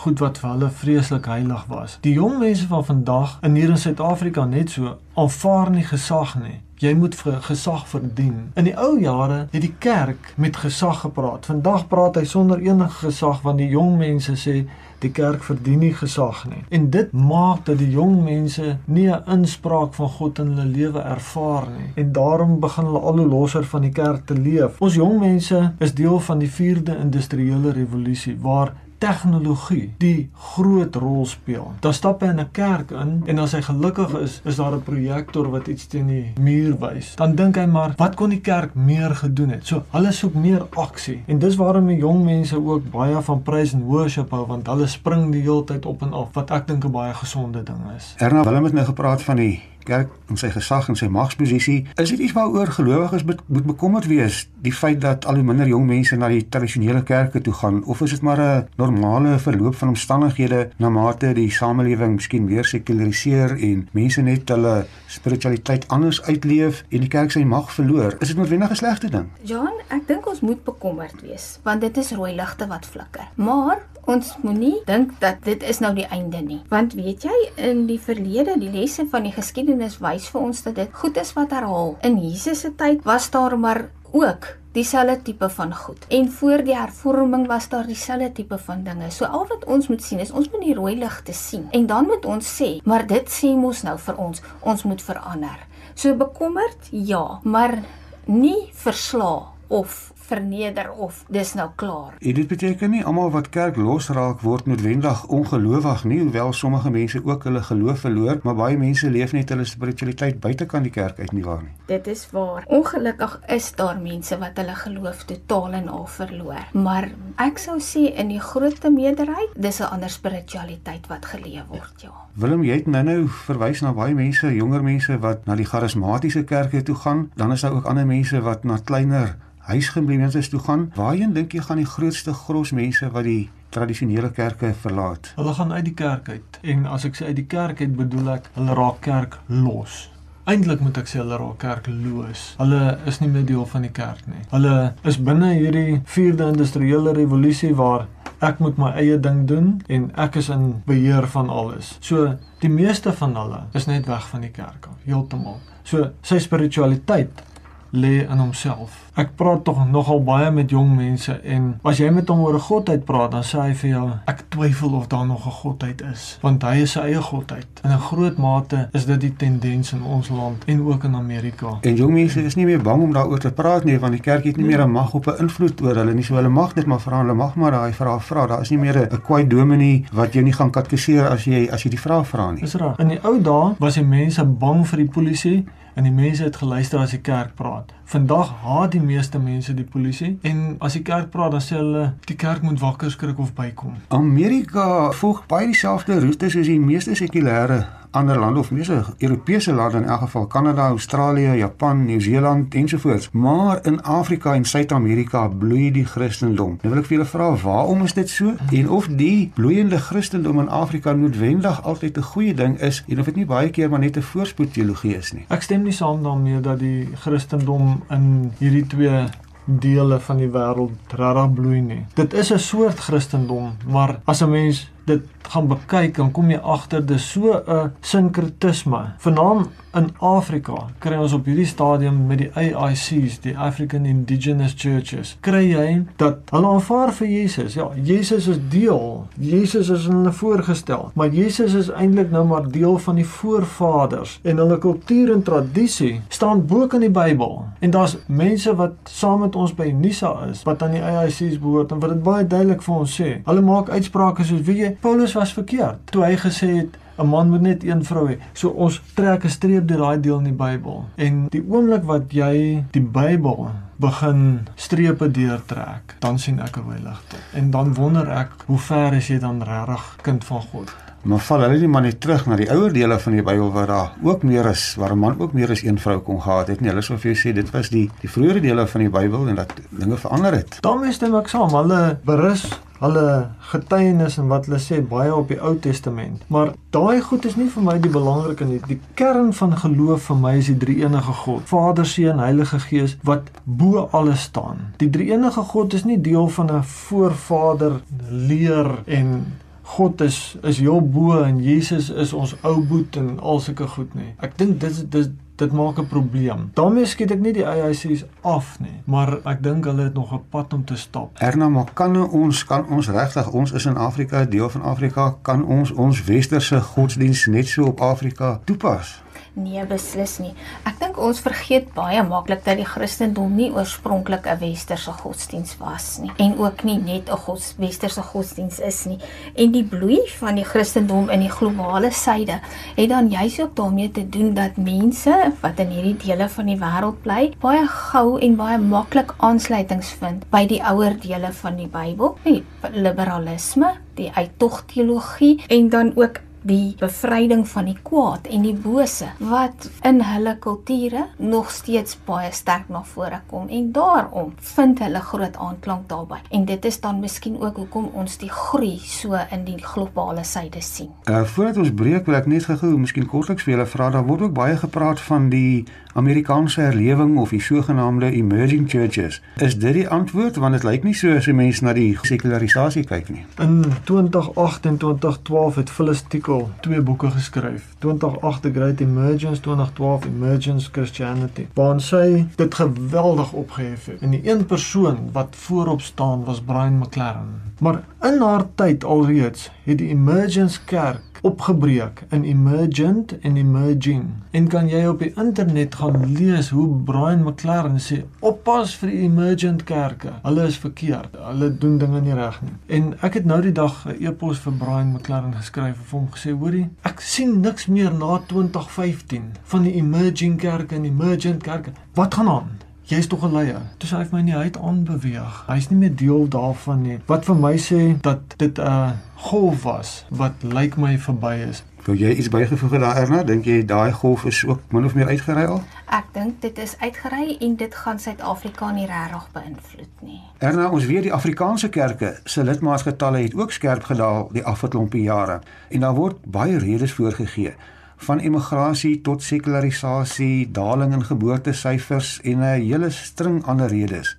goed 0.03 0.21
wat 0.23 0.39
vir 0.39 0.51
hulle 0.53 0.71
vreeslik 0.71 1.27
heilig 1.27 1.65
was. 1.71 1.99
Die 2.05 2.15
jong 2.15 2.39
mense 2.39 2.67
van 2.71 2.85
vandag 2.87 3.39
in 3.43 3.57
hier 3.59 3.73
in 3.75 3.81
Suid-Afrika 3.81 4.45
net 4.47 4.71
so 4.71 4.95
aanvaar 5.19 5.73
nie 5.75 5.87
gesag 5.87 6.37
nie. 6.39 6.61
Jy 6.79 6.93
moet 6.95 7.17
vir 7.19 7.41
gesag 7.43 7.89
verdien. 7.91 8.53
In 8.55 8.69
die 8.69 8.77
ou 8.79 8.93
jare 9.03 9.41
het 9.51 9.65
die 9.65 9.75
kerk 9.83 10.33
met 10.37 10.61
gesag 10.63 11.01
gepraat. 11.03 11.49
Vandag 11.51 11.89
praat 11.91 12.21
hy 12.21 12.25
sonder 12.31 12.63
enige 12.63 13.09
gesag 13.09 13.43
want 13.43 13.59
die 13.59 13.73
jong 13.73 13.97
mense 13.99 14.37
sê 14.39 14.61
die 14.99 15.11
kerk 15.11 15.43
verdien 15.43 15.79
nie 15.79 15.95
gesag 15.95 16.45
nie. 16.49 16.65
En 16.75 16.91
dit 16.91 17.13
maak 17.13 17.65
dat 17.67 17.79
die 17.79 17.91
jong 17.91 18.25
mense 18.25 18.77
nie 18.85 19.09
'n 19.11 19.23
inspraak 19.27 19.95
van 19.95 20.09
God 20.09 20.39
in 20.39 20.47
hulle 20.47 20.65
lewe 20.65 21.01
ervaar 21.01 21.67
nie. 21.79 21.91
En 21.95 22.13
daarom 22.13 22.61
begin 22.61 22.85
hulle 22.85 22.99
al 22.99 23.19
hoe 23.19 23.27
losser 23.27 23.65
van 23.65 23.83
die 23.83 23.93
kerk 23.93 24.27
te 24.27 24.35
leef. 24.35 24.81
Ons 24.81 24.95
jong 24.95 25.19
mense 25.21 25.73
is 25.79 25.95
deel 25.95 26.21
van 26.21 26.39
die 26.39 26.51
4de 26.51 26.99
industriële 26.99 27.73
revolusie 27.73 28.37
waar 28.41 28.73
tegnologie 28.99 29.93
die 29.99 30.31
groot 30.33 30.97
rol 30.97 31.27
speel. 31.27 31.73
Dan 31.81 31.95
stap 31.95 32.23
hy 32.23 32.29
in 32.29 32.41
'n 32.41 32.51
kerk 32.53 32.91
in 32.91 33.23
en 33.27 33.39
as 33.39 33.53
hy 33.53 33.63
gelukkig 33.63 34.15
is, 34.21 34.41
is 34.45 34.57
daar 34.57 34.75
'n 34.75 34.83
projektor 34.83 35.51
wat 35.51 35.69
iets 35.69 35.87
teen 35.87 36.07
die 36.07 36.33
muur 36.41 36.79
wys. 36.79 37.15
Dan 37.17 37.35
dink 37.35 37.57
hy 37.57 37.67
maar, 37.67 37.95
wat 37.97 38.15
kon 38.15 38.31
die 38.31 38.41
kerk 38.41 38.75
meer 38.75 39.15
gedoen 39.15 39.51
het? 39.51 39.67
So, 39.67 39.83
hulle 39.91 40.13
soek 40.13 40.35
meer 40.35 40.67
aksie. 40.75 41.23
En 41.27 41.39
dis 41.39 41.57
waarom 41.57 41.87
die 41.87 41.97
jong 41.97 42.25
mense 42.25 42.57
ook 42.57 42.91
baie 42.91 43.23
van 43.23 43.43
praise 43.43 43.77
and 43.77 43.85
worship 43.85 44.31
hou 44.31 44.47
want 44.47 44.67
hulle 44.67 44.87
spring 44.87 45.33
die 45.33 45.43
hele 45.43 45.65
tyd 45.65 45.87
op 45.87 46.03
en 46.03 46.13
af 46.13 46.29
wat 46.33 46.51
ek 46.51 46.67
dink 46.67 46.85
'n 46.85 46.91
baie 46.91 47.15
gesonde 47.15 47.63
ding 47.63 47.83
is. 47.97 48.15
Erna 48.19 48.45
Willem 48.45 48.65
het 48.65 48.73
nou 48.73 48.85
gepraat 48.85 49.23
van 49.23 49.37
die 49.37 49.63
kerk 49.89 50.13
en 50.29 50.37
sy 50.41 50.51
gesag 50.53 50.89
en 50.91 50.99
sy 50.99 51.09
magsposisie. 51.13 51.79
Is 51.97 52.13
dit 52.13 52.27
iets 52.27 52.37
waaroor 52.37 52.73
gelowiges 52.77 53.25
moet 53.25 53.67
bekommerd 53.67 54.09
wees, 54.11 54.45
die 54.65 54.73
feit 54.75 55.01
dat 55.01 55.27
al 55.29 55.41
hoe 55.41 55.47
minder 55.47 55.69
jong 55.71 55.87
mense 55.89 56.17
na 56.17 56.29
die 56.33 56.45
tradisionele 56.49 57.03
kerke 57.09 57.41
toe 57.45 57.55
gaan 57.61 57.81
of 57.89 58.03
is 58.05 58.15
dit 58.17 58.23
maar 58.23 58.41
'n 58.41 58.69
normale 58.77 59.39
verloop 59.39 59.75
van 59.75 59.89
omstandighede 59.89 60.71
na 60.77 60.89
mate 60.89 61.33
die 61.33 61.51
samelewing 61.51 62.15
miskien 62.15 62.45
meer 62.45 62.65
sekulariseer 62.65 63.57
en 63.57 63.89
mense 63.93 64.23
net 64.23 64.49
hulle 64.49 64.87
spiritualiteit 65.07 65.89
anders 65.89 66.23
uitleef 66.23 66.85
en 66.89 67.01
die 67.01 67.09
kerk 67.09 67.31
sy 67.31 67.45
mag 67.45 67.73
verloor? 67.73 68.17
Is 68.21 68.29
dit 68.29 68.37
noodwendig 68.37 68.71
'n 68.71 68.77
slegte 68.77 69.11
ding? 69.11 69.29
John, 69.43 69.73
ek 69.89 70.07
dink 70.07 70.27
ons 70.27 70.41
moet 70.41 70.65
bekommerd 70.65 71.21
wees 71.23 71.59
want 71.63 71.81
dit 71.81 71.97
is 71.97 72.13
rooi 72.13 72.35
ligte 72.35 72.67
wat 72.67 72.87
flikker. 72.87 73.29
Maar 73.35 73.79
ons 74.09 74.31
moenie 74.43 74.77
dink 74.89 75.15
dat 75.23 75.43
dit 75.45 75.63
is 75.63 75.81
nou 75.85 75.93
die 75.97 76.07
einde 76.09 76.41
nie. 76.45 76.61
Want 76.73 76.97
weet 76.99 77.27
jy, 77.29 77.37
in 77.71 77.87
die 77.89 78.01
verlede, 78.01 78.57
die 78.61 78.73
lesse 78.73 79.05
van 79.11 79.29
die 79.29 79.35
geskiedenis 79.35 79.99
wys 80.05 80.31
vir 80.33 80.47
ons 80.49 80.63
dat 80.65 80.79
dit 80.81 80.95
goed 81.03 81.21
is 81.21 81.35
wat 81.37 81.53
herhaal. 81.53 81.97
In 82.07 82.19
Jesus 82.23 82.65
se 82.65 82.73
tyd 82.77 83.05
was 83.05 83.31
daar 83.31 83.59
maar 83.59 83.89
ook 84.13 84.49
dieselfde 84.73 85.23
tipe 85.23 85.49
van 85.49 85.75
goed. 85.75 86.07
En 86.09 86.31
voor 86.33 86.63
die 86.65 86.77
hervorming 86.77 87.47
was 87.47 87.69
daar 87.69 87.87
dieselfde 87.87 88.33
tipe 88.33 88.59
van 88.59 88.83
dinge. 88.83 89.11
So 89.11 89.25
al 89.25 89.47
wat 89.49 89.65
ons 89.65 89.89
moet 89.89 90.03
sien 90.03 90.21
is 90.23 90.31
ons 90.31 90.51
moet 90.53 90.65
die 90.65 90.75
rooi 90.75 90.97
ligte 90.97 91.33
sien. 91.33 91.69
En 91.71 91.87
dan 91.87 92.07
moet 92.07 92.25
ons 92.25 92.53
sê, 92.61 92.71
maar 92.85 93.07
dit 93.07 93.31
sê 93.33 93.55
mos 93.57 93.83
nou 93.83 93.97
vir 93.99 94.19
ons, 94.19 94.43
ons 94.61 94.85
moet 94.85 95.03
verander. 95.03 95.67
So 95.95 96.15
bekommerd, 96.15 96.91
ja, 96.91 97.41
maar 97.43 97.79
nie 98.25 98.69
verslaa 98.73 99.49
of 99.69 100.13
verneder 100.29 100.91
of 100.93 101.25
dis 101.33 101.55
nou 101.55 101.69
klaar. 101.77 102.17
En 102.19 102.35
dit 102.35 102.49
beteken 102.49 102.91
nie 102.91 103.05
almal 103.05 103.31
wat 103.35 103.49
kerk 103.55 103.77
losraak 103.81 104.43
word 104.45 104.67
noodwendig 104.67 105.25
ongelowig 105.27 106.05
nie, 106.05 106.21
hoewel 106.21 106.53
sommige 106.53 106.91
mense 106.91 107.21
ook 107.25 107.47
hulle 107.49 107.63
geloof 107.63 108.05
verloor, 108.05 108.41
maar 108.43 108.59
baie 108.59 108.79
mense 108.79 109.11
leef 109.11 109.33
net 109.33 109.49
hulle 109.55 109.65
spiritualiteit 109.69 110.41
buitekant 110.41 110.89
die 110.89 110.93
kerk 110.93 111.19
uit 111.19 111.33
nie 111.33 111.45
waar 111.45 111.63
nie. 111.63 111.73
Dit 111.89 112.07
is 112.07 112.27
waar. 112.33 112.65
Ongelukkig 112.67 113.39
is 113.57 113.71
daar 113.79 114.01
mense 114.03 114.39
wat 114.39 114.61
hulle 114.61 114.77
geloof 114.83 115.25
totaal 115.31 115.79
en 115.81 115.89
al 115.89 116.07
verloor. 116.19 116.69
Maar 116.73 117.11
ek 117.49 117.61
sou 117.63 117.79
sê 117.83 118.09
in 118.15 118.33
die 118.35 118.43
grootste 118.43 118.91
meerderheid, 118.93 119.57
dis 119.57 119.81
'n 119.81 119.91
ander 119.95 120.11
spiritualiteit 120.11 121.07
wat 121.07 121.27
geleef 121.27 121.67
word, 121.69 121.95
ja. 122.03 122.13
Willem, 122.35 122.63
jy 122.65 122.75
het 122.75 122.87
nou-nou 122.87 123.29
verwys 123.29 123.81
na 123.81 123.93
baie 123.93 124.15
mense, 124.15 124.55
jonger 124.55 124.83
mense 124.83 125.19
wat 125.19 125.47
na 125.47 125.55
die 125.55 125.67
charismatiese 125.67 126.45
kerke 126.45 126.83
toe 126.83 126.95
gaan, 126.95 127.31
dan 127.35 127.53
is 127.53 127.61
daar 127.61 127.73
ook 127.73 127.85
ander 127.85 128.07
mense 128.07 128.41
wat 128.41 128.65
na 128.65 128.79
kleiner 128.85 129.37
huisgemeenskappe 129.69 130.51
toe 130.55 130.61
gaan, 130.65 130.89
waarheen 130.97 131.33
dink 131.37 131.55
jy 131.55 131.63
gaan 131.65 131.81
die 131.83 131.89
grootste 131.89 132.35
gros 132.35 132.73
mense 132.73 133.11
wat 133.15 133.25
die 133.29 133.49
tradisionele 133.75 134.31
kerke 134.33 134.73
verlaat? 134.83 135.33
Hulle 135.37 135.55
gaan 135.55 135.73
uit 135.73 135.85
die 135.85 135.97
kerk 135.97 136.29
uit. 136.29 136.61
En 136.63 136.87
as 136.89 137.05
ek 137.09 137.19
sê 137.19 137.29
uit 137.31 137.41
die 137.43 137.49
kerk 137.49 137.83
uit, 137.85 137.97
bedoel 137.97 138.39
ek 138.39 138.49
hulle 138.55 138.77
raak 138.79 139.03
kerk 139.05 139.41
los. 139.47 140.07
Eintlik 140.49 140.81
moet 140.81 140.97
ek 140.97 141.11
sê 141.11 141.19
hulle 141.21 141.37
raak 141.37 141.59
kerkloos. 141.61 142.55
Hulle 142.57 142.83
is 143.11 143.19
nie 143.21 143.29
meer 143.29 143.45
deel 143.45 143.67
van 143.69 143.85
die 143.85 143.93
kerk 143.93 144.23
nie. 144.31 144.47
Hulle 144.55 144.77
is 145.05 145.19
binne 145.21 145.51
hierdie 145.59 145.99
4de 146.09 146.47
industriële 146.55 147.13
revolusie 147.19 147.75
waar 147.77 148.07
ek 148.41 148.63
moet 148.63 148.79
my 148.81 148.95
eie 148.97 149.19
ding 149.21 149.43
doen 149.51 149.75
en 149.93 150.07
ek 150.17 150.39
is 150.41 150.49
in 150.55 150.71
beheer 150.87 151.27
van 151.35 151.51
alles. 151.53 151.97
So 152.01 152.39
die 152.63 152.73
meeste 152.73 153.13
van 153.21 153.37
hulle 153.37 153.67
is 153.77 153.91
net 153.91 154.09
weg 154.09 154.25
van 154.31 154.47
die 154.47 154.55
kerk 154.55 154.89
af, 154.89 154.97
heeltemal. 155.05 155.59
So 155.85 156.15
sy 156.25 156.41
spiritualiteit 156.41 157.45
lê 157.93 158.23
in 158.25 158.41
homself. 158.41 158.97
Ek 159.19 159.33
praat 159.35 159.65
tog 159.67 159.81
nogal 159.91 160.21
baie 160.23 160.51
met 160.55 160.71
jong 160.71 160.93
mense 160.95 161.33
en 161.43 161.63
as 161.91 161.99
jy 161.99 162.07
met 162.15 162.29
hom 162.31 162.45
oor 162.45 162.55
'n 162.55 162.63
godheid 162.63 163.05
praat, 163.05 163.33
dan 163.33 163.43
sê 163.43 163.59
hy 163.61 163.73
vir 163.75 163.91
jou 163.91 164.11
ek 164.31 164.45
twyfel 164.49 164.95
of 164.95 165.09
daar 165.09 165.27
nog 165.27 165.47
'n 165.47 165.51
godheid 165.51 166.03
is, 166.13 166.39
want 166.41 166.63
hy 166.63 166.83
is 166.83 166.93
sy 166.93 167.01
eie 167.01 167.23
godheid. 167.23 167.67
In 167.83 167.91
'n 167.91 167.99
groot 167.99 168.39
mate 168.39 168.89
is 168.93 169.07
dit 169.07 169.21
die 169.21 169.37
tendens 169.37 169.93
in 169.93 170.03
ons 170.03 170.29
land 170.29 170.65
en 170.67 170.87
ook 170.87 171.05
in 171.05 171.15
Amerika. 171.15 171.79
En 171.81 171.95
jong 171.97 172.13
mense 172.13 172.45
is 172.45 172.55
nie 172.55 172.65
meer 172.65 172.83
bang 172.83 173.03
om 173.03 173.13
daaroor 173.13 173.39
te 173.39 173.53
praat 173.53 173.85
nie, 173.85 173.99
want 173.99 174.13
die 174.13 174.23
kerk 174.23 174.45
het 174.45 174.57
nie 174.57 174.67
meer 174.67 174.83
'n 174.83 174.91
mag 174.91 175.15
op 175.15 175.27
'n 175.27 175.39
invloed 175.39 175.83
oor 175.83 175.95
hulle 175.95 176.15
nie. 176.15 176.23
So 176.23 176.35
hulle 176.35 176.49
mag 176.49 176.73
dit 176.73 176.87
maar 176.87 177.01
vra, 177.01 177.19
hulle 177.19 177.35
mag 177.35 177.55
maar 177.55 177.71
daai 177.71 177.93
vrae 177.93 178.21
vra. 178.21 178.47
Daar 178.47 178.61
is 178.61 178.71
nie 178.71 178.79
meer 178.79 179.09
'n 179.13 179.21
kwaai 179.23 179.47
dominee 179.47 180.05
wat 180.13 180.33
jou 180.33 180.45
nie 180.45 180.53
gaan 180.53 180.71
katkeseer 180.71 181.29
as 181.29 181.45
jy 181.45 181.69
as 181.73 181.83
jy 181.83 181.91
die 181.91 182.01
vrae 182.01 182.25
vra 182.25 182.51
nie. 182.51 182.61
Dis 182.61 182.75
reg. 182.75 182.99
In 182.99 183.09
die 183.09 183.21
ou 183.25 183.41
dae 183.43 183.75
was 183.79 183.95
die 183.95 184.05
mense 184.05 184.45
bang 184.45 184.87
vir 184.87 184.97
die 184.97 185.11
polisie 185.11 185.67
en 185.99 186.05
die 186.05 186.13
mense 186.13 186.45
het 186.47 186.57
geluister 186.57 187.01
as 187.03 187.11
die 187.11 187.21
kerk 187.21 187.55
praat. 187.59 187.91
Vandag 188.05 188.53
haat 188.63 188.93
die 188.95 189.01
meeste 189.09 189.41
mense 189.43 189.75
die 189.77 189.87
polisie 189.89 190.35
en 190.49 190.77
as 190.85 190.99
die 190.99 191.05
kerk 191.07 191.31
praat 191.35 191.55
dan 191.57 191.65
sê 191.65 191.79
hulle 191.81 192.05
die 192.29 192.37
kerk 192.39 192.65
moet 192.67 192.81
wakker 192.83 193.13
skrik 193.15 193.41
of 193.43 193.55
bykom. 193.57 193.97
Amerika 194.15 195.11
volg 195.21 195.45
baie 195.51 195.71
dieselfde 195.71 196.21
roete 196.25 196.51
soos 196.53 196.69
die 196.69 196.81
meeste 196.83 197.17
sekulêre 197.19 197.85
ander 198.11 198.39
lande 198.39 198.59
of 198.59 198.71
meeste 198.71 199.05
Europese 199.19 199.73
lande 199.73 199.97
in 199.97 200.05
elk 200.05 200.21
geval 200.21 200.47
Kanada, 200.47 200.87
Australië, 200.89 201.57
Japan, 201.57 202.05
Nieu-Seeland 202.05 202.75
ensovoorts. 202.75 203.31
Maar 203.31 203.79
in 203.83 204.03
Afrika 204.03 204.55
en 204.55 204.65
Suid-Amerika 204.65 205.49
bloei 205.49 205.93
die 205.93 206.05
Christendom. 206.05 206.79
Nou 206.83 206.95
wil 206.95 207.03
ek 207.03 207.09
vir 207.09 207.17
julle 207.19 207.29
vra, 207.29 207.51
waarom 207.63 208.05
is 208.05 208.15
dit 208.17 208.29
so? 208.29 208.55
En 208.73 208.91
of 208.91 209.09
die 209.19 209.51
bloeiende 209.55 209.99
Christendom 209.99 210.61
in 210.61 210.69
Afrika 210.69 211.13
noodwendig 211.13 211.83
altyd 211.83 212.17
'n 212.19 212.23
goeie 212.23 212.55
ding 212.55 212.81
is 212.81 213.05
en 213.09 213.19
of 213.19 213.25
dit 213.25 213.37
nie 213.37 213.47
baie 213.47 213.71
keer 213.71 213.91
maar 213.91 214.01
net 214.01 214.17
'n 214.17 214.23
voorspoed 214.23 214.73
teologie 214.73 215.17
is 215.17 215.33
nie. 215.33 215.45
Ek 215.49 215.63
stem 215.63 215.83
nie 215.83 215.93
saam 215.93 216.23
daarmee 216.23 216.61
dat 216.61 216.79
die 216.79 217.09
Christendom 217.15 218.03
in 218.11 218.53
hierdie 218.59 218.87
twee 218.87 219.29
dele 219.65 220.21
van 220.21 220.37
die 220.37 220.49
wêreld 220.49 221.13
regtig 221.13 221.53
bloei 221.55 221.81
nie. 221.81 222.05
Dit 222.15 222.33
is 222.33 222.53
'n 222.53 222.59
soort 222.59 222.99
Christendom, 222.99 223.73
maar 223.87 224.21
as 224.25 224.43
'n 224.43 224.51
mens 224.51 224.91
dit 225.09 225.49
gaan 225.49 225.69
bekyk 225.71 226.17
dan 226.17 226.33
kom 226.37 226.51
jy 226.53 226.61
agter 226.63 227.05
dis 227.07 227.31
so 227.33 227.53
'n 227.67 227.93
sinkretisme. 228.01 229.03
Vanaand 229.25 229.69
in 229.97 230.11
Afrika 230.25 230.87
kry 231.03 231.17
ons 231.21 231.33
op 231.37 231.47
hierdie 231.49 231.67
stadium 231.69 232.21
met 232.29 232.43
die 232.43 232.49
AICs, 232.59 233.39
die 233.45 233.55
African 233.57 234.07
Indigenous 234.09 234.75
Churches, 234.77 235.35
kry 235.45 235.63
jy 235.71 235.87
dat 236.21 236.51
hulle 236.53 236.75
aanvaar 236.77 237.13
vir 237.17 237.29
Jesus. 237.31 237.77
Ja, 237.79 237.89
Jesus 238.05 238.49
is 238.53 238.61
deel. 238.73 239.27
Jesus 239.41 239.91
is 239.95 240.07
hulle 240.11 240.33
voorgestel, 240.35 241.09
maar 241.19 241.33
Jesus 241.35 241.75
is 241.79 241.91
eintlik 241.91 242.33
nou 242.35 242.45
maar 242.49 242.69
deel 242.73 242.99
van 243.05 243.21
die 243.21 243.27
voorvaders 243.27 244.39
en 244.43 244.61
hulle 244.63 244.79
kultuur 244.83 245.33
en 245.35 245.43
tradisie 245.47 246.19
staan 246.29 246.65
bo 246.69 246.87
in 246.89 247.07
die 247.09 247.13
Bybel. 247.13 247.59
En 247.85 247.93
daar's 247.95 248.17
mense 248.27 248.75
wat 248.79 249.11
saam 249.11 249.43
met 249.45 249.57
ons 249.57 249.75
by 249.77 249.91
Nisa 249.95 250.35
is 250.51 250.63
wat 250.69 250.83
aan 250.83 250.97
die 250.97 251.03
AICs 251.05 251.59
behoort 251.63 251.93
en 251.93 252.01
wat 252.03 252.15
dit 252.15 252.23
baie 252.25 252.47
duidelik 252.47 252.83
vir 252.85 252.95
ons 252.95 253.19
sê. 253.21 253.35
Hulle 253.49 253.65
maak 253.65 253.91
uitsprake 253.91 254.47
soos 254.47 254.65
wie 254.69 254.83
jy 254.83 254.95
Paulus 255.03 255.37
was 255.39 255.55
verkeerd 255.57 256.11
toe 256.13 256.25
hy 256.25 256.35
gesê 256.41 256.73
het 256.81 256.97
'n 257.19 257.27
man 257.27 257.51
moet 257.51 257.61
net 257.61 257.85
een 257.85 258.05
vrou 258.05 258.29
hê. 258.29 258.39
So 258.53 258.69
ons 258.69 259.01
trek 259.15 259.45
'n 259.45 259.49
streep 259.49 259.89
deur 259.89 259.99
daai 259.99 260.21
deel 260.21 260.39
in 260.39 260.45
die 260.45 260.53
Bybel. 260.53 261.05
En 261.17 261.47
die 261.49 261.65
oomblik 261.69 262.05
wat 262.05 262.33
jy 262.33 262.85
die 262.91 263.03
Bybel 263.03 263.71
begin 263.97 264.69
strepe 264.75 265.31
deurtrek, 265.31 266.15
dan 266.19 266.39
sien 266.39 266.61
ek 266.61 266.77
'n 266.77 266.83
rooi 266.83 266.99
ligte. 267.03 267.37
En 267.53 267.71
dan 267.71 267.95
wonder 267.95 268.31
ek, 268.31 268.51
hoe 268.67 268.79
ver 268.79 269.13
is 269.13 269.27
jy 269.27 269.39
dan 269.39 269.63
regtig 269.63 270.17
kind 270.23 270.45
van 270.45 270.61
God? 270.61 270.95
Maar 271.23 271.39
val 271.39 271.61
hulle 271.61 271.79
nie 271.79 271.89
maar 271.89 272.03
net 272.03 272.21
terug 272.21 272.47
na 272.47 272.57
die 272.57 272.71
ouer 272.71 272.93
dele 272.93 273.19
van 273.19 273.33
die 273.33 273.43
Bybel 273.43 273.73
waar 273.73 273.87
daar 273.87 274.13
ook 274.23 274.43
meer 274.43 274.67
is, 274.71 274.95
waar 274.99 275.13
'n 275.13 275.19
man 275.19 275.41
ook 275.41 275.53
meer 275.53 275.71
as 275.71 275.83
een 275.83 275.99
vrou 275.99 276.19
kon 276.19 276.41
gehad 276.41 276.69
het 276.69 276.81
nie. 276.81 276.91
Hulle 276.91 277.03
sou 277.03 277.19
vir 277.19 277.33
jou 277.33 277.39
sê 277.43 277.55
dit 277.55 277.71
was 277.71 277.89
die 277.89 278.11
die 278.21 278.31
vroeëre 278.31 278.61
dele 278.61 278.87
van 278.87 279.01
die 279.01 279.11
Bybel 279.11 279.49
en 279.49 279.55
dat 279.55 279.73
dinge 279.91 280.17
verander 280.17 280.53
het. 280.53 280.79
daarmee 280.81 281.13
stem 281.13 281.35
ek 281.35 281.49
saam. 281.49 281.69
Hulle 281.71 282.19
berus 282.25 282.81
hulle 282.99 283.51
getuienis 283.71 284.39
en 284.39 284.49
wat 284.49 284.67
hulle 284.67 284.81
sê 284.83 284.99
baie 285.07 285.35
op 285.35 285.49
die 285.49 285.61
Ou 285.63 285.77
Testament. 285.79 286.43
Maar 286.47 286.73
daai 286.91 287.21
goed 287.21 287.45
is 287.45 287.57
nie 287.57 287.69
vir 287.71 287.83
my 287.83 287.99
die 288.03 288.11
belangrike 288.11 288.65
nie. 288.65 288.81
Die 288.89 289.01
kern 289.15 289.53
van 289.53 289.77
geloof 289.79 290.23
vir 290.31 290.37
my 290.37 290.57
is 290.59 290.67
die 290.67 290.77
drie-enige 290.77 291.33
God, 291.45 291.63
Vader, 291.71 292.07
Seun, 292.07 292.43
Heilige 292.43 292.81
Gees 292.89 293.17
wat 293.23 293.51
bo 293.65 294.09
alles 294.13 294.49
staan. 294.51 294.93
Die 294.97 295.11
drie-enige 295.11 295.63
God 295.63 295.95
is 295.95 296.05
nie 296.05 296.21
deel 296.21 296.49
van 296.49 296.71
'n 296.71 296.83
voorvader 296.83 298.01
leer 298.31 299.03
en 299.07 299.47
God 299.89 300.21
is 300.21 300.57
is 300.63 300.79
heel 300.79 301.01
bo 301.01 301.43
en 301.43 301.63
Jesus 301.63 302.11
is 302.11 302.33
ons 302.33 302.55
ou 302.63 302.79
boet 302.85 303.17
en 303.17 303.39
al 303.41 303.61
sulke 303.65 303.87
goed 303.89 304.15
nie. 304.15 304.35
Ek 304.45 304.59
dink 304.61 304.81
dit 304.81 305.05
dit 305.11 305.31
dit 305.59 305.73
maak 305.73 305.99
'n 305.99 306.07
probleem. 306.07 306.71
daarmee 306.75 307.07
skiet 307.07 307.31
ek 307.31 307.41
nie 307.41 307.53
die 307.53 307.67
AIC's 307.67 308.25
af 308.41 308.81
nie, 308.81 309.01
maar 309.05 309.39
ek 309.45 309.63
dink 309.63 309.85
hulle 309.85 310.03
het 310.03 310.15
nog 310.15 310.33
'n 310.33 310.43
pad 310.51 310.73
om 310.73 310.85
te 310.85 310.97
stap. 310.97 311.31
Erna, 311.39 311.69
maar 311.69 311.91
kan 311.93 312.31
ons 312.31 312.65
kan 312.65 312.87
ons 312.89 313.09
regtig 313.09 313.51
ons 313.51 313.73
is 313.73 313.85
in 313.85 313.97
Afrika, 313.97 314.45
deel 314.45 314.69
van 314.71 314.83
Afrika, 314.83 315.35
kan 315.43 315.65
ons 315.65 315.93
ons 315.93 316.25
westerse 316.25 316.81
godsdiens 316.81 317.47
net 317.47 317.67
so 317.67 317.85
op 317.85 318.01
Afrika 318.01 318.61
toepas? 318.65 319.23
Nee, 319.59 319.83
beslis 319.91 320.37
nie. 320.39 320.53
Ek 320.87 321.01
dink 321.01 321.17
ons 321.19 321.41
vergeet 321.43 321.89
baie 321.97 322.21
maklik 322.23 322.61
dat 322.63 322.79
die 322.79 322.87
Christendom 322.87 323.57
nie 323.59 323.73
oorspronklik 323.75 324.47
'n 324.47 324.61
westerse 324.61 325.11
godsdiens 325.11 325.75
was 325.81 326.19
nie 326.23 326.31
en 326.39 326.55
ook 326.59 326.85
nie 326.85 326.99
net 326.99 327.29
'n 327.29 327.37
gods 327.47 327.75
westerse 327.79 328.23
godsdiens 328.23 328.79
is 328.79 329.05
nie. 329.07 329.19
En 329.57 329.73
die 329.73 329.83
bloei 329.83 330.21
van 330.39 330.55
die 330.55 330.65
Christendom 330.65 331.29
in 331.31 331.41
die 331.41 331.51
globale 331.51 332.11
suide 332.13 332.61
het 332.97 333.09
dan 333.09 333.31
juis 333.31 333.61
ook 333.61 333.75
daarmee 333.75 334.11
te 334.11 334.29
doen 334.29 334.55
dat 334.55 334.77
mense 334.77 335.53
wat 335.61 335.79
in 335.79 335.91
hierdie 335.91 336.17
dele 336.17 336.49
van 336.49 336.67
die 336.67 336.79
wêreld 336.79 337.23
bly, 337.23 337.53
baie 337.61 337.87
gou 337.87 338.39
en 338.39 338.57
baie 338.57 338.79
maklik 338.79 339.35
aansluitings 339.39 340.11
vind 340.21 340.51
by 340.51 340.67
die 340.67 340.83
ouer 340.83 341.19
dele 341.21 341.53
van 341.53 341.77
die 341.77 341.89
Bybel, 341.89 342.37
die 342.45 342.65
liberalisme, 342.93 343.97
die 344.15 344.31
uittogteologie 344.35 345.65
en 345.69 345.89
dan 345.89 346.13
ook 346.17 346.41
die 346.69 346.95
bevryding 347.01 347.65
van 347.69 347.89
die 347.89 347.97
kwaad 348.07 348.49
en 348.53 348.65
die 348.67 348.77
bose 348.77 349.31
wat 349.39 349.89
in 350.09 350.21
hulle 350.25 350.55
kulture 350.63 351.27
nog 351.39 351.71
steeds 351.73 352.19
baie 352.29 352.51
sterk 352.53 352.91
na 352.93 353.03
vore 353.15 353.41
kom 353.51 353.69
en 353.73 353.91
daarom 353.93 354.53
vind 354.75 355.01
hulle 355.05 355.23
groot 355.31 355.57
aanklank 355.57 356.09
daarbey 356.11 356.41
en 356.51 356.67
dit 356.69 356.89
is 356.91 357.01
dan 357.01 357.21
miskien 357.21 357.57
ook 357.61 357.81
hoekom 357.83 358.11
ons 358.15 358.39
die 358.43 358.51
groei 358.53 358.99
so 359.05 359.39
in 359.55 359.65
die 359.65 359.79
globale 359.83 360.45
suide 360.45 360.83
sien. 360.85 361.11
Uh 361.31 361.45
voordat 361.45 361.81
ons 361.85 361.95
breek 361.95 362.27
wil 362.27 362.39
ek 362.39 362.51
net 362.51 362.69
gou 362.69 362.93
miskien 362.99 363.27
kortliks 363.27 363.65
vir 363.65 363.77
julle 363.77 363.89
vra, 363.89 364.11
daar 364.13 364.27
word 364.27 364.49
ook 364.49 364.55
baie 364.57 364.77
gepraat 364.77 365.21
van 365.21 365.49
die 365.53 365.87
Amerikaanse 366.19 366.81
herlewing 366.81 367.37
of 367.39 367.53
die 367.55 367.63
sogenaamde 367.63 368.31
emerging 368.35 368.89
churches. 368.91 369.41
Is 369.63 369.79
dit 369.79 369.95
die 369.95 370.09
antwoord 370.09 370.57
want 370.57 370.75
dit 370.75 370.87
lyk 370.87 371.05
nie 371.07 371.15
so 371.15 371.37
as 371.37 371.47
'n 371.47 371.57
mens 371.57 371.81
na 371.81 371.93
die 371.93 372.19
sekularisasie 372.23 373.05
kyk 373.05 373.29
nie. 373.29 373.45
In 373.59 373.85
2008 374.05 374.87
en 374.87 374.97
2012 374.97 375.75
het 375.75 375.91
Phyllis 375.91 376.25
Tickle 376.29 376.58
twee 376.81 377.01
boeke 377.01 377.31
geskryf. 377.31 377.95
2008 377.99 378.63
The 378.63 378.73
Great 378.73 379.01
Emergence, 379.01 379.61
2012 379.61 380.25
Emergence 380.25 380.89
Christianity. 380.93 381.67
Waar 381.75 382.01
sy 382.01 382.47
dit 382.57 382.75
geweldig 382.75 383.53
opgehef 383.53 384.07
het. 384.07 384.21
En 384.21 384.31
die 384.31 384.51
een 384.51 384.67
persoon 384.67 385.29
wat 385.33 385.57
voorop 385.57 386.01
staan 386.01 386.45
was 386.45 386.61
Brian 386.61 386.99
McLaren. 386.99 387.61
Maar 387.79 388.03
in 388.23 388.41
haar 388.41 388.65
tyd 388.75 389.05
alreeds 389.05 389.71
het 389.83 389.99
die 389.99 390.09
Emergence 390.09 390.85
Kerk 390.85 391.23
opgebreek 391.43 392.23
in 392.31 392.45
emergent 392.45 393.39
en 393.39 393.57
emerging. 393.57 394.25
En 394.51 394.69
kan 394.69 394.89
jy 394.89 395.05
op 395.07 395.19
die 395.23 395.33
internet 395.37 395.95
gaan 395.95 396.33
lees 396.33 396.71
hoe 396.71 396.89
Brian 397.05 397.43
McLaren 397.43 398.01
sê 398.03 398.23
oppas 398.41 398.95
vir 399.01 399.13
die 399.13 399.21
emergent 399.27 399.85
kerke. 399.85 400.33
Hulle 400.43 400.67
is 400.67 400.79
verkeerd. 400.79 401.37
Hulle 401.51 401.71
doen 401.79 401.99
dinge 401.99 402.21
nie 402.21 402.35
reg 402.35 402.61
nie. 402.63 402.75
En 402.87 403.13
ek 403.21 403.41
het 403.41 403.45
nou 403.45 403.61
die 403.63 403.73
dag 403.73 404.05
'n 404.07 404.19
e-pos 404.25 404.59
vir 404.59 404.73
Brian 404.73 405.13
McLaren 405.13 405.55
geskryf 405.55 405.97
en 405.99 406.05
vir 406.05 406.19
hom 406.19 406.29
gesê, 406.33 406.51
hoorie, 406.51 406.89
ek 407.03 407.21
sien 407.21 407.61
niks 407.61 407.87
meer 407.87 408.13
na 408.13 408.41
2015 408.47 409.53
van 409.63 409.83
die 409.83 409.95
emerging 409.95 410.59
kerke 410.59 410.95
en 410.95 411.05
emergent 411.05 411.63
kerke. 411.63 411.93
Wat 412.15 412.35
gaan 412.35 412.49
aan? 412.49 412.88
Jy's 413.09 413.27
tog 413.27 413.43
'n 413.43 413.53
leier. 413.53 413.81
Toe 413.97 414.09
sê 414.09 414.17
hy 414.17 414.25
vir 414.29 414.37
my 414.37 414.43
nie 414.45 414.53
hy 414.53 414.65
het 414.65 414.77
aanbeweeg. 414.79 415.65
Hy's 415.67 415.89
nie 415.89 415.99
meer 415.99 416.17
deel 416.17 416.49
daarvan 416.49 417.03
nie. 417.03 417.19
Wat 417.27 417.45
vir 417.45 417.57
my 417.57 417.77
sê 417.79 418.21
dat 418.21 418.41
dit 418.57 418.79
'n 418.79 419.17
golf 419.35 419.83
was 419.83 420.25
wat 420.29 420.53
lyk 420.61 420.97
my 420.97 421.19
verby 421.19 421.55
is. 421.69 421.83
Wil 422.05 422.15
jy 422.15 422.35
iets 422.35 422.49
bygevoeg 422.49 422.93
Erna? 422.93 423.43
Dink 423.43 423.65
jy 423.65 423.85
daai 423.85 424.13
golf 424.13 424.45
is 424.45 424.67
ook 424.67 424.81
min 424.89 425.05
of 425.05 425.15
meer 425.15 425.27
uitgery 425.27 425.65
al? 425.65 425.83
Ek 426.07 426.25
dink 426.33 426.61
dit 426.61 426.79
is 426.79 426.97
uitgery 426.99 427.57
en 427.61 427.77
dit 427.77 427.95
gaan 427.95 428.19
Suid-Afrika 428.19 428.91
nie 428.91 429.07
regtig 429.07 429.49
beïnvloed 429.53 430.15
nie. 430.21 430.41
Erna, 430.59 430.89
ons 430.91 431.05
weet 431.05 431.23
die 431.23 431.33
Afrikaanse 431.33 431.89
kerke 431.89 432.41
se 432.45 432.65
lidmaatsgetalle 432.65 433.39
het 433.39 433.55
ook 433.55 433.73
skerp 433.73 434.03
gedaal 434.05 434.49
die 434.53 434.65
afgelope 434.65 435.21
jare 435.23 435.61
en 435.89 436.01
daar 436.01 436.15
word 436.15 436.37
baie 436.45 436.79
redes 436.79 437.13
voorgegee 437.13 437.75
van 438.19 438.41
immigrasie 438.41 439.21
tot 439.21 439.43
sekularisasie, 439.43 440.71
daling 440.75 441.13
in 441.13 441.25
geboortesyfers 441.25 442.41
en 442.43 442.59
'n 442.59 442.83
hele 442.83 443.11
string 443.11 443.65
ander 443.65 443.89
redes. 443.89 444.37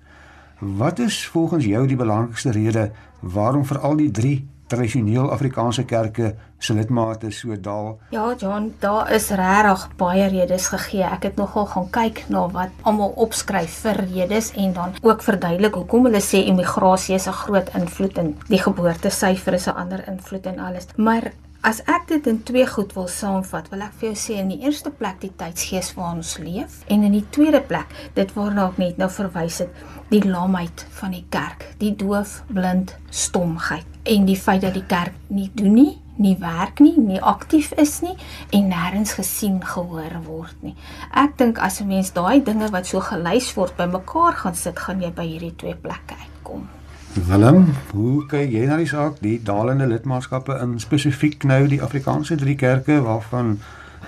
Wat 0.58 0.98
is 0.98 1.26
volgens 1.26 1.64
jou 1.64 1.86
die 1.86 1.96
belangrikste 1.96 2.50
rede 2.50 2.90
waarom 3.20 3.64
veral 3.64 3.96
die 3.96 4.10
3 4.10 4.48
tradisioneel 4.66 5.30
Afrikaanse 5.32 5.84
kerke 5.84 6.34
se 6.58 6.74
lidmate 6.74 7.30
so 7.30 7.56
daal? 7.60 7.98
Ja, 8.10 8.34
John, 8.38 8.74
daar 8.78 9.12
is 9.12 9.28
regtig 9.28 9.88
baie 9.96 10.28
redes 10.28 10.68
gegee. 10.68 11.02
Ek 11.02 11.22
het 11.22 11.36
nogal 11.36 11.66
gaan 11.66 11.90
kyk 11.90 12.24
na 12.28 12.46
wat 12.54 12.70
almal 12.82 13.14
opskryf 13.16 13.80
vir 13.82 14.04
redes 14.12 14.52
en 14.52 14.72
dan 14.72 14.94
ook 15.02 15.22
verduidelik 15.22 15.74
hoekom 15.74 16.04
hulle 16.04 16.22
sê 16.22 16.44
immigrasie 16.46 17.14
is 17.14 17.26
'n 17.26 17.32
groot 17.32 17.74
invloed 17.74 18.18
en 18.18 18.36
die 18.48 18.62
geboortesyfer 18.62 19.54
is 19.54 19.66
'n 19.66 19.76
ander 19.76 20.04
invloed 20.08 20.46
en 20.46 20.58
alles. 20.58 20.86
Maar 20.96 21.32
As 21.60 21.82
ek 21.84 22.06
dit 22.08 22.24
in 22.30 22.38
twee 22.48 22.64
goed 22.64 22.94
wil 22.96 23.08
saamvat, 23.12 23.66
wil 23.68 23.82
ek 23.84 23.96
vir 24.00 24.06
jou 24.06 24.16
sê 24.16 24.36
in 24.40 24.48
die 24.48 24.62
eerste 24.64 24.88
plek 24.96 25.18
die 25.20 25.32
tydsgees 25.42 25.90
waarin 25.92 26.22
ons 26.22 26.38
leef 26.40 26.78
en 26.88 27.04
in 27.04 27.12
die 27.12 27.26
tweede 27.36 27.60
plek 27.60 27.92
dit 28.16 28.32
waarna 28.32 28.70
ek 28.70 28.78
net 28.80 29.02
nou 29.02 29.10
verwys 29.12 29.58
het, 29.66 29.82
die 30.08 30.22
lamheid 30.24 30.86
van 30.96 31.12
die 31.12 31.26
kerk, 31.28 31.66
die 31.82 31.92
doof, 32.00 32.38
blind, 32.48 32.96
stomheid 33.12 33.84
en 34.08 34.24
die 34.24 34.38
feit 34.40 34.64
dat 34.64 34.78
die 34.78 34.86
kerk 34.88 35.20
nie 35.28 35.50
doen 35.52 35.76
nie, 35.76 35.94
nie 36.16 36.34
werk 36.40 36.80
nie, 36.80 36.94
nie 36.96 37.20
aktief 37.20 37.74
is 37.76 37.98
nie 38.06 38.16
en 38.56 38.72
nêrens 38.72 39.12
gesien 39.20 39.60
gehoor 39.60 40.16
word 40.24 40.64
nie. 40.64 40.78
Ek 41.12 41.36
dink 41.36 41.60
as 41.60 41.82
'n 41.84 41.92
mens 41.92 42.16
daai 42.16 42.40
dinge 42.40 42.72
wat 42.72 42.88
so 42.88 43.04
gelys 43.04 43.52
word 43.52 43.76
bymekaar 43.76 44.32
gaan 44.32 44.56
sit, 44.56 44.78
gaan 44.80 45.02
jy 45.02 45.12
by 45.12 45.28
hierdie 45.28 45.56
twee 45.56 45.76
plekke 45.76 46.16
uitkom. 46.16 46.70
Willem, 47.14 47.64
hoe 47.90 48.22
kyk 48.30 48.52
jy 48.54 48.68
na 48.70 48.76
die 48.78 48.86
saak, 48.86 49.16
die 49.18 49.40
dalende 49.42 49.88
lidmaatskappe 49.90 50.54
in 50.62 50.76
spesifiek 50.78 51.42
nou 51.42 51.64
die 51.66 51.80
Afrikaanse 51.82 52.36
drie 52.38 52.54
kerke 52.54 53.00
waarvan 53.02 53.56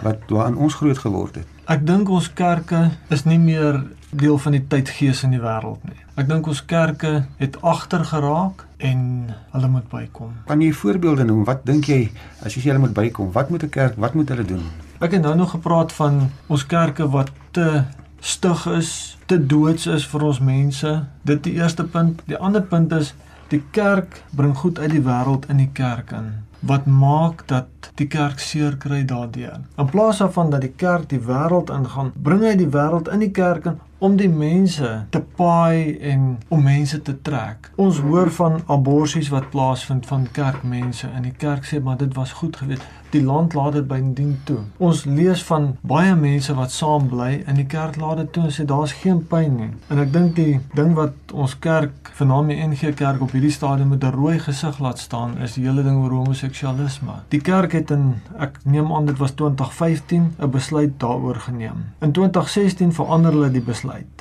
wat 0.05 0.31
waarin 0.31 0.55
ons 0.55 0.77
groot 0.79 1.01
geword 1.03 1.41
het? 1.41 1.49
Ek 1.67 1.83
dink 1.87 2.13
ons 2.15 2.29
kerke 2.39 2.85
is 3.11 3.25
nie 3.27 3.41
meer 3.43 3.81
deel 4.15 4.39
van 4.45 4.55
die 4.55 4.63
tydgees 4.71 5.25
in 5.27 5.35
die 5.35 5.43
wêreld 5.43 5.83
nie. 5.89 5.99
Ek 6.15 6.29
dink 6.31 6.47
ons 6.47 6.63
kerke 6.63 7.25
het 7.41 7.59
agter 7.67 8.05
geraak 8.07 8.63
en 8.79 9.03
hulle 9.51 9.73
moet 9.73 9.89
bykom. 9.91 10.37
Kan 10.47 10.63
jy 10.63 10.71
voorbeelde 10.71 11.27
noem? 11.27 11.43
Wat 11.49 11.67
dink 11.67 11.91
jy 11.91 12.05
as 12.47 12.55
jy 12.55 12.63
sê 12.63 12.71
hulle 12.71 12.85
moet 12.85 12.95
bykom? 12.95 13.33
Wat 13.35 13.51
moet 13.51 13.65
'n 13.67 13.75
kerk, 13.81 13.99
wat 13.99 14.15
moet 14.15 14.29
hulle 14.31 14.47
doen? 14.47 14.63
Ek 15.01 15.11
het 15.11 15.23
nou 15.23 15.35
nog 15.35 15.51
gepraat 15.51 15.93
van 15.93 16.31
ons 16.47 16.67
kerke 16.67 17.11
wat 17.11 17.35
te 17.51 17.83
stug 18.23 18.67
is, 18.71 19.19
te 19.26 19.37
doods 19.47 19.88
is 19.91 20.07
vir 20.07 20.25
ons 20.31 20.41
mense. 20.41 20.95
Dit 21.26 21.43
die 21.43 21.57
eerste 21.59 21.85
punt. 21.85 22.23
Die 22.31 22.38
ander 22.38 22.62
punt 22.62 22.95
is 22.95 23.12
die 23.52 23.62
kerk 23.75 24.23
bring 24.33 24.55
goed 24.57 24.79
uit 24.79 24.95
die 24.95 25.05
wêreld 25.05 25.50
in 25.52 25.59
die 25.61 25.73
kerk 25.76 26.14
in 26.17 26.33
wat 26.62 26.87
maak 26.87 27.43
dat 27.50 27.88
die 27.99 28.07
kerk 28.07 28.38
seer 28.38 28.76
kry 28.79 29.00
daardeur. 29.05 29.57
In 29.83 29.88
plaas 29.91 30.21
daarvan 30.23 30.52
dat 30.52 30.62
die 30.62 30.75
kerk 30.79 31.09
die 31.11 31.19
wêreld 31.26 31.73
ingaan, 31.75 32.12
bring 32.14 32.45
hy 32.47 32.52
die 32.61 32.71
wêreld 32.71 33.11
in 33.11 33.25
die 33.25 33.33
kerk 33.35 33.67
in 33.67 33.81
om 34.02 34.14
die 34.19 34.31
mense 34.31 34.88
te 35.14 35.21
paai 35.38 35.99
en 36.12 36.23
om 36.50 36.62
mense 36.62 37.02
te 37.02 37.17
trek. 37.26 37.69
Ons 37.83 38.00
hoor 38.07 38.31
van 38.38 38.61
aborsies 38.71 39.31
wat 39.35 39.50
plaasvind 39.50 40.07
van 40.07 40.29
kerkmense 40.38 41.11
en 41.11 41.26
die 41.26 41.35
kerk 41.45 41.67
sê 41.67 41.83
maar 41.83 41.99
dit 41.99 42.14
was 42.14 42.35
goed 42.38 42.57
geweest. 42.62 42.87
Die 43.12 43.23
land 43.23 43.54
laat 43.54 43.73
dit 43.76 43.87
bydien 43.88 44.38
toe. 44.49 44.59
Ons 44.81 45.04
lees 45.04 45.42
van 45.45 45.66
baie 45.85 46.14
mense 46.16 46.54
wat 46.57 46.73
saam 46.73 47.09
bly 47.11 47.42
en 47.47 47.59
die 47.61 47.66
kerk 47.69 47.99
laat 48.00 48.23
dit 48.23 48.33
toe 48.33 48.45
en 48.49 48.54
sê 48.57 48.64
daar's 48.69 48.95
geen 49.02 49.21
pyn 49.28 49.57
nie. 49.57 49.71
En 49.92 50.00
ek 50.00 50.12
dink 50.14 50.37
die 50.37 50.61
ding 50.76 50.95
wat 50.97 51.35
ons 51.35 51.54
kerk, 51.59 52.12
vernaam 52.16 52.49
die 52.49 52.59
NG 52.61 52.95
Kerk 52.97 53.23
op 53.25 53.33
hierdie 53.37 53.52
stadium 53.52 53.92
met 53.92 54.04
'n 54.04 54.16
rooi 54.16 54.38
gesig 54.38 54.78
laat 54.78 54.99
staan 54.99 55.38
is 55.38 55.54
die 55.54 55.64
hele 55.64 55.83
ding 55.83 55.97
oor 56.02 56.11
homoseksualisme. 56.11 57.12
Die 57.28 57.40
kerk 57.40 57.73
het 57.73 57.90
in 57.90 58.23
ek 58.38 58.59
neem 58.64 58.92
aan 58.92 59.07
dit 59.07 59.19
was 59.19 59.33
2015 59.33 60.35
'n 60.38 60.50
besluit 60.50 61.00
daaroor 61.00 61.37
geneem. 61.37 61.85
In 62.00 62.12
2016 62.12 62.92
verander 62.92 63.33
hulle 63.33 63.50
die 63.50 63.62
besluit 63.64 64.12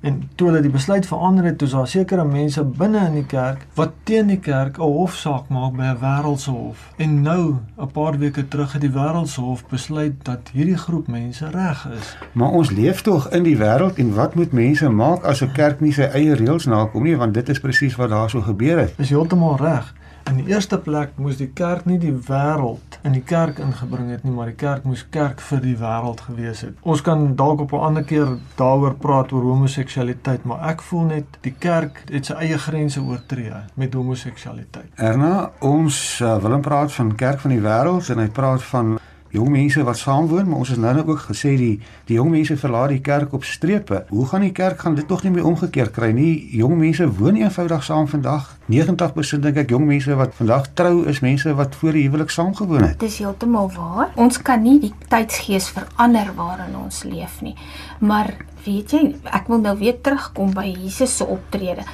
En 0.00 0.30
toe 0.34 0.46
hulle 0.46 0.60
die 0.62 0.70
besluit 0.70 1.06
verander 1.06 1.44
het, 1.44 1.56
toe 1.58 1.68
daar 1.68 1.88
sekere 1.90 2.24
mense 2.24 2.62
binne 2.62 3.00
in 3.08 3.16
die 3.18 3.26
kerk 3.26 3.64
wat 3.74 3.96
teen 4.06 4.28
die 4.30 4.38
kerk 4.38 4.78
'n 4.78 4.92
hofsaak 4.94 5.48
maak 5.48 5.74
by 5.76 5.88
'n 5.90 5.98
wêreldse 5.98 6.50
hof. 6.50 6.92
En 6.96 7.22
nou, 7.22 7.56
'n 7.80 7.90
paar 7.92 8.18
weke 8.18 8.48
terug 8.48 8.72
het 8.72 8.80
die 8.80 8.92
wêreldse 8.92 9.40
hof 9.40 9.66
besluit 9.66 10.14
dat 10.22 10.50
hierdie 10.52 10.76
groep 10.76 11.08
mense 11.08 11.50
reg 11.50 11.88
is. 11.98 12.16
Maar 12.32 12.50
ons 12.50 12.70
leef 12.70 13.02
tog 13.02 13.30
in 13.30 13.42
die 13.42 13.56
wêreld 13.56 13.98
en 13.98 14.14
wat 14.14 14.34
moet 14.34 14.52
mense 14.52 14.88
maak 14.88 15.24
as 15.24 15.42
'n 15.42 15.52
kerk 15.52 15.80
nie 15.80 15.92
sy 15.92 16.02
eie 16.02 16.34
reëls 16.34 16.66
nakom 16.66 17.02
nie, 17.02 17.16
want 17.16 17.34
dit 17.34 17.48
is 17.48 17.60
presies 17.60 17.96
wat 17.96 18.10
daar 18.10 18.30
so 18.30 18.40
gebeur 18.40 18.78
het. 18.78 18.94
Is 18.96 19.10
heeltemal 19.10 19.56
reg. 19.56 19.94
In 20.28 20.42
die 20.42 20.50
eerste 20.52 20.76
plek 20.76 21.14
moes 21.16 21.38
die 21.40 21.48
kerk 21.56 21.86
nie 21.88 21.96
die 21.96 22.12
wêreld 22.12 22.98
in 23.08 23.14
die 23.16 23.22
kerk 23.24 23.62
ingebring 23.64 24.10
het 24.12 24.26
nie, 24.26 24.32
maar 24.34 24.50
die 24.50 24.58
kerk 24.60 24.84
moes 24.84 25.06
kerk 25.14 25.40
vir 25.40 25.62
die 25.64 25.72
wêreld 25.80 26.20
gewees 26.26 26.60
het. 26.66 26.74
Ons 26.84 27.00
kan 27.06 27.30
dalk 27.38 27.62
op 27.64 27.72
'n 27.72 27.86
ander 27.86 28.04
keer 28.04 28.36
daaroor 28.58 28.94
praat 28.94 29.32
oor 29.32 29.42
homoseksualiteit, 29.42 30.44
maar 30.44 30.68
ek 30.68 30.82
voel 30.82 31.04
net 31.04 31.38
die 31.40 31.54
kerk 31.58 32.02
het 32.12 32.26
sy 32.26 32.34
eie 32.34 32.58
grense 32.58 33.00
oortree 33.00 33.54
met 33.74 33.94
homoseksualiteit. 33.94 34.90
Erna, 34.96 35.50
ons 35.60 36.20
uh, 36.20 36.36
wil 36.36 36.60
praat 36.60 36.92
van 36.92 37.14
kerk 37.14 37.40
van 37.40 37.50
die 37.50 37.64
wêreld 37.64 38.10
en 38.10 38.18
hy 38.18 38.28
praat 38.28 38.62
van 38.62 38.98
jong 39.34 39.48
mense 39.52 39.82
wat 39.84 39.98
saamwoon, 40.00 40.48
maar 40.48 40.62
ons 40.64 40.72
het 40.72 40.80
nou 40.80 40.94
net 40.94 41.06
ook 41.06 41.26
gesê 41.28 41.54
die 41.56 41.80
die 42.08 42.16
jong 42.16 42.30
mense 42.32 42.56
verlaat 42.56 42.94
die 42.94 43.00
kerk 43.04 43.32
op 43.36 43.44
strepe. 43.44 44.04
Hoe 44.08 44.26
gaan 44.26 44.46
die 44.46 44.52
kerk 44.52 44.80
gaan 44.80 44.94
dit 44.94 45.08
tog 45.08 45.22
nie 45.22 45.32
meer 45.34 45.46
omgekeer 45.46 45.90
kry 45.92 46.10
nie? 46.16 46.48
Jong 46.56 46.78
mense 46.80 47.08
woon 47.18 47.36
eenvoudig 47.36 47.84
saam 47.84 48.08
vandag. 48.08 48.56
90% 48.72 49.44
dink 49.44 49.60
ek 49.64 49.72
jong 49.72 49.86
mense 49.88 50.16
wat 50.16 50.34
vandag 50.36 50.68
trou 50.78 51.06
is 51.08 51.20
mense 51.24 51.54
wat 51.54 51.76
voor 51.80 51.96
die 51.96 52.06
huwelik 52.08 52.32
saamgewoon 52.32 52.84
het. 52.88 53.00
Dis 53.00 53.18
heeltemal 53.22 53.70
waar. 53.76 54.12
Ons 54.16 54.40
kan 54.42 54.62
nie 54.62 54.78
die 54.80 54.92
tydsgees 55.08 55.68
verander 55.76 56.32
waarin 56.36 56.76
ons 56.76 57.04
leef 57.08 57.40
nie. 57.44 57.56
Maar 58.00 58.34
weet 58.64 58.92
jy, 58.92 59.02
ek 59.32 59.48
wil 59.48 59.62
nou 59.64 59.74
weer 59.80 59.96
terugkom 60.04 60.52
by 60.56 60.66
Jesus 60.70 61.16
se 61.20 61.26
optrede. 61.26 61.84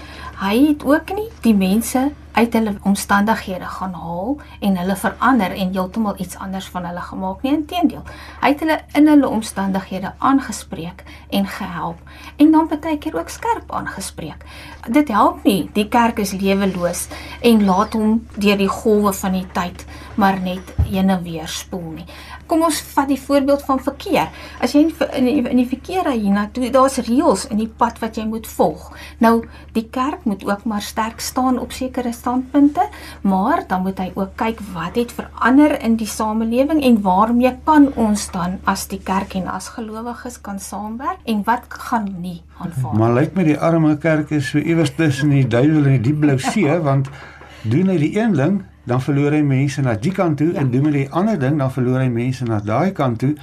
Hy 0.41 0.55
het 0.67 0.85
ook 0.85 1.12
nie 1.14 1.29
die 1.45 1.55
mense 1.55 2.11
uit 2.35 2.53
hulle 2.53 2.73
omstandighede 2.83 3.67
gaan 3.76 3.93
haal 3.95 4.33
en 4.61 4.76
hulle 4.76 4.97
verander 4.99 5.53
en 5.55 5.71
heeltemal 5.73 6.19
iets 6.19 6.37
anders 6.37 6.67
van 6.69 6.85
hulle 6.88 7.00
gemaak 7.00 7.43
nie. 7.43 7.53
Inteendeel 7.55 8.03
hy 8.43 8.50
het 8.50 8.64
hulle 8.64 8.79
in 8.99 9.07
hulle 9.12 9.29
omstandighede 9.29 10.11
aangespreek 10.19 11.05
en 11.31 11.47
gehelp 11.47 12.00
en 12.37 12.50
dan 12.50 12.71
baie 12.73 12.99
keer 12.99 13.19
ook 13.19 13.31
skerp 13.31 13.71
aangespreek. 13.71 14.43
Dit 14.91 15.09
help 15.14 15.45
nie 15.47 15.71
die 15.79 15.87
kerk 15.88 16.19
is 16.19 16.35
leweloos 16.35 17.07
en 17.41 17.64
laat 17.64 17.95
hom 17.95 18.19
deur 18.35 18.59
die 18.59 18.73
golwe 18.81 19.12
van 19.12 19.38
die 19.38 19.47
tyd 19.55 19.87
maar 20.14 20.41
net 20.41 20.75
heen 20.91 21.11
en 21.11 21.23
weer 21.23 21.49
spoel 21.49 21.91
nie 22.00 22.07
Kom 22.47 22.63
ons 22.67 22.81
vat 22.95 23.09
die 23.09 23.21
voorbeeld 23.21 23.63
van 23.65 23.81
verkeer. 23.81 24.29
As 24.61 24.75
jy 24.77 24.85
in 25.17 25.29
die, 25.29 25.37
in 25.43 25.61
die 25.61 25.69
verkeer 25.69 26.05
ry 26.09 26.17
hiernatoe, 26.19 26.71
daar's 26.75 26.99
reëls 27.07 27.47
in 27.53 27.61
die 27.63 27.69
pad 27.69 28.01
wat 28.03 28.19
jy 28.21 28.27
moet 28.29 28.47
volg. 28.57 28.91
Nou, 29.25 29.35
die 29.77 29.87
kerk 29.95 30.27
moet 30.29 30.45
ook 30.47 30.65
maar 30.69 30.85
sterk 30.85 31.21
staan 31.25 31.59
op 31.59 31.73
sekere 31.73 32.13
standpunte, 32.13 32.85
maar 33.23 33.65
dan 33.69 33.85
moet 33.87 33.99
hy 34.03 34.11
ook 34.15 34.37
kyk 34.41 34.61
wat 34.75 34.99
het 35.01 35.15
verander 35.15 35.77
in 35.81 35.97
die 36.01 36.09
samelewing 36.09 36.83
en 36.85 37.01
waarmee 37.03 37.55
kan 37.65 37.91
ons 38.01 38.27
dan 38.35 38.59
as 38.71 38.87
die 38.93 39.01
kerk 39.01 39.35
en 39.39 39.49
as 39.51 39.71
gelowiges 39.77 40.41
kan 40.45 40.61
saamwerk 40.61 41.25
en 41.25 41.43
wat 41.49 41.69
gaan 41.69 42.11
nie 42.21 42.43
aanvaar. 42.59 42.99
Maar 42.99 43.17
lyk 43.21 43.35
my 43.39 43.49
die 43.49 43.59
arme 43.59 43.97
kerk 44.01 44.33
is 44.35 44.51
so 44.53 44.61
iewers 44.61 44.95
tussen 44.97 45.33
die 45.35 45.47
duiwel 45.49 45.95
en 45.95 46.03
die 46.05 46.15
blou 46.15 46.39
see 46.39 46.79
want 46.85 47.11
doen 47.65 47.89
hy 47.93 47.99
die 48.01 48.15
een 48.19 48.37
ding 48.37 48.63
dan 48.85 49.03
verloor 49.03 49.33
hy 49.33 49.43
mense 49.47 49.83
na 49.83 49.97
die 49.97 50.12
kant 50.12 50.38
toe 50.38 50.53
ja. 50.53 50.61
en 50.61 50.71
doen 50.71 50.88
hy 50.91 51.05
die 51.05 51.11
ander 51.11 51.38
ding 51.41 51.59
dan 51.59 51.73
verloor 51.73 52.03
hy 52.03 52.09
mense 52.12 52.45
na 52.49 52.61
daai 52.64 52.93
kant 52.97 53.23
toe. 53.25 53.35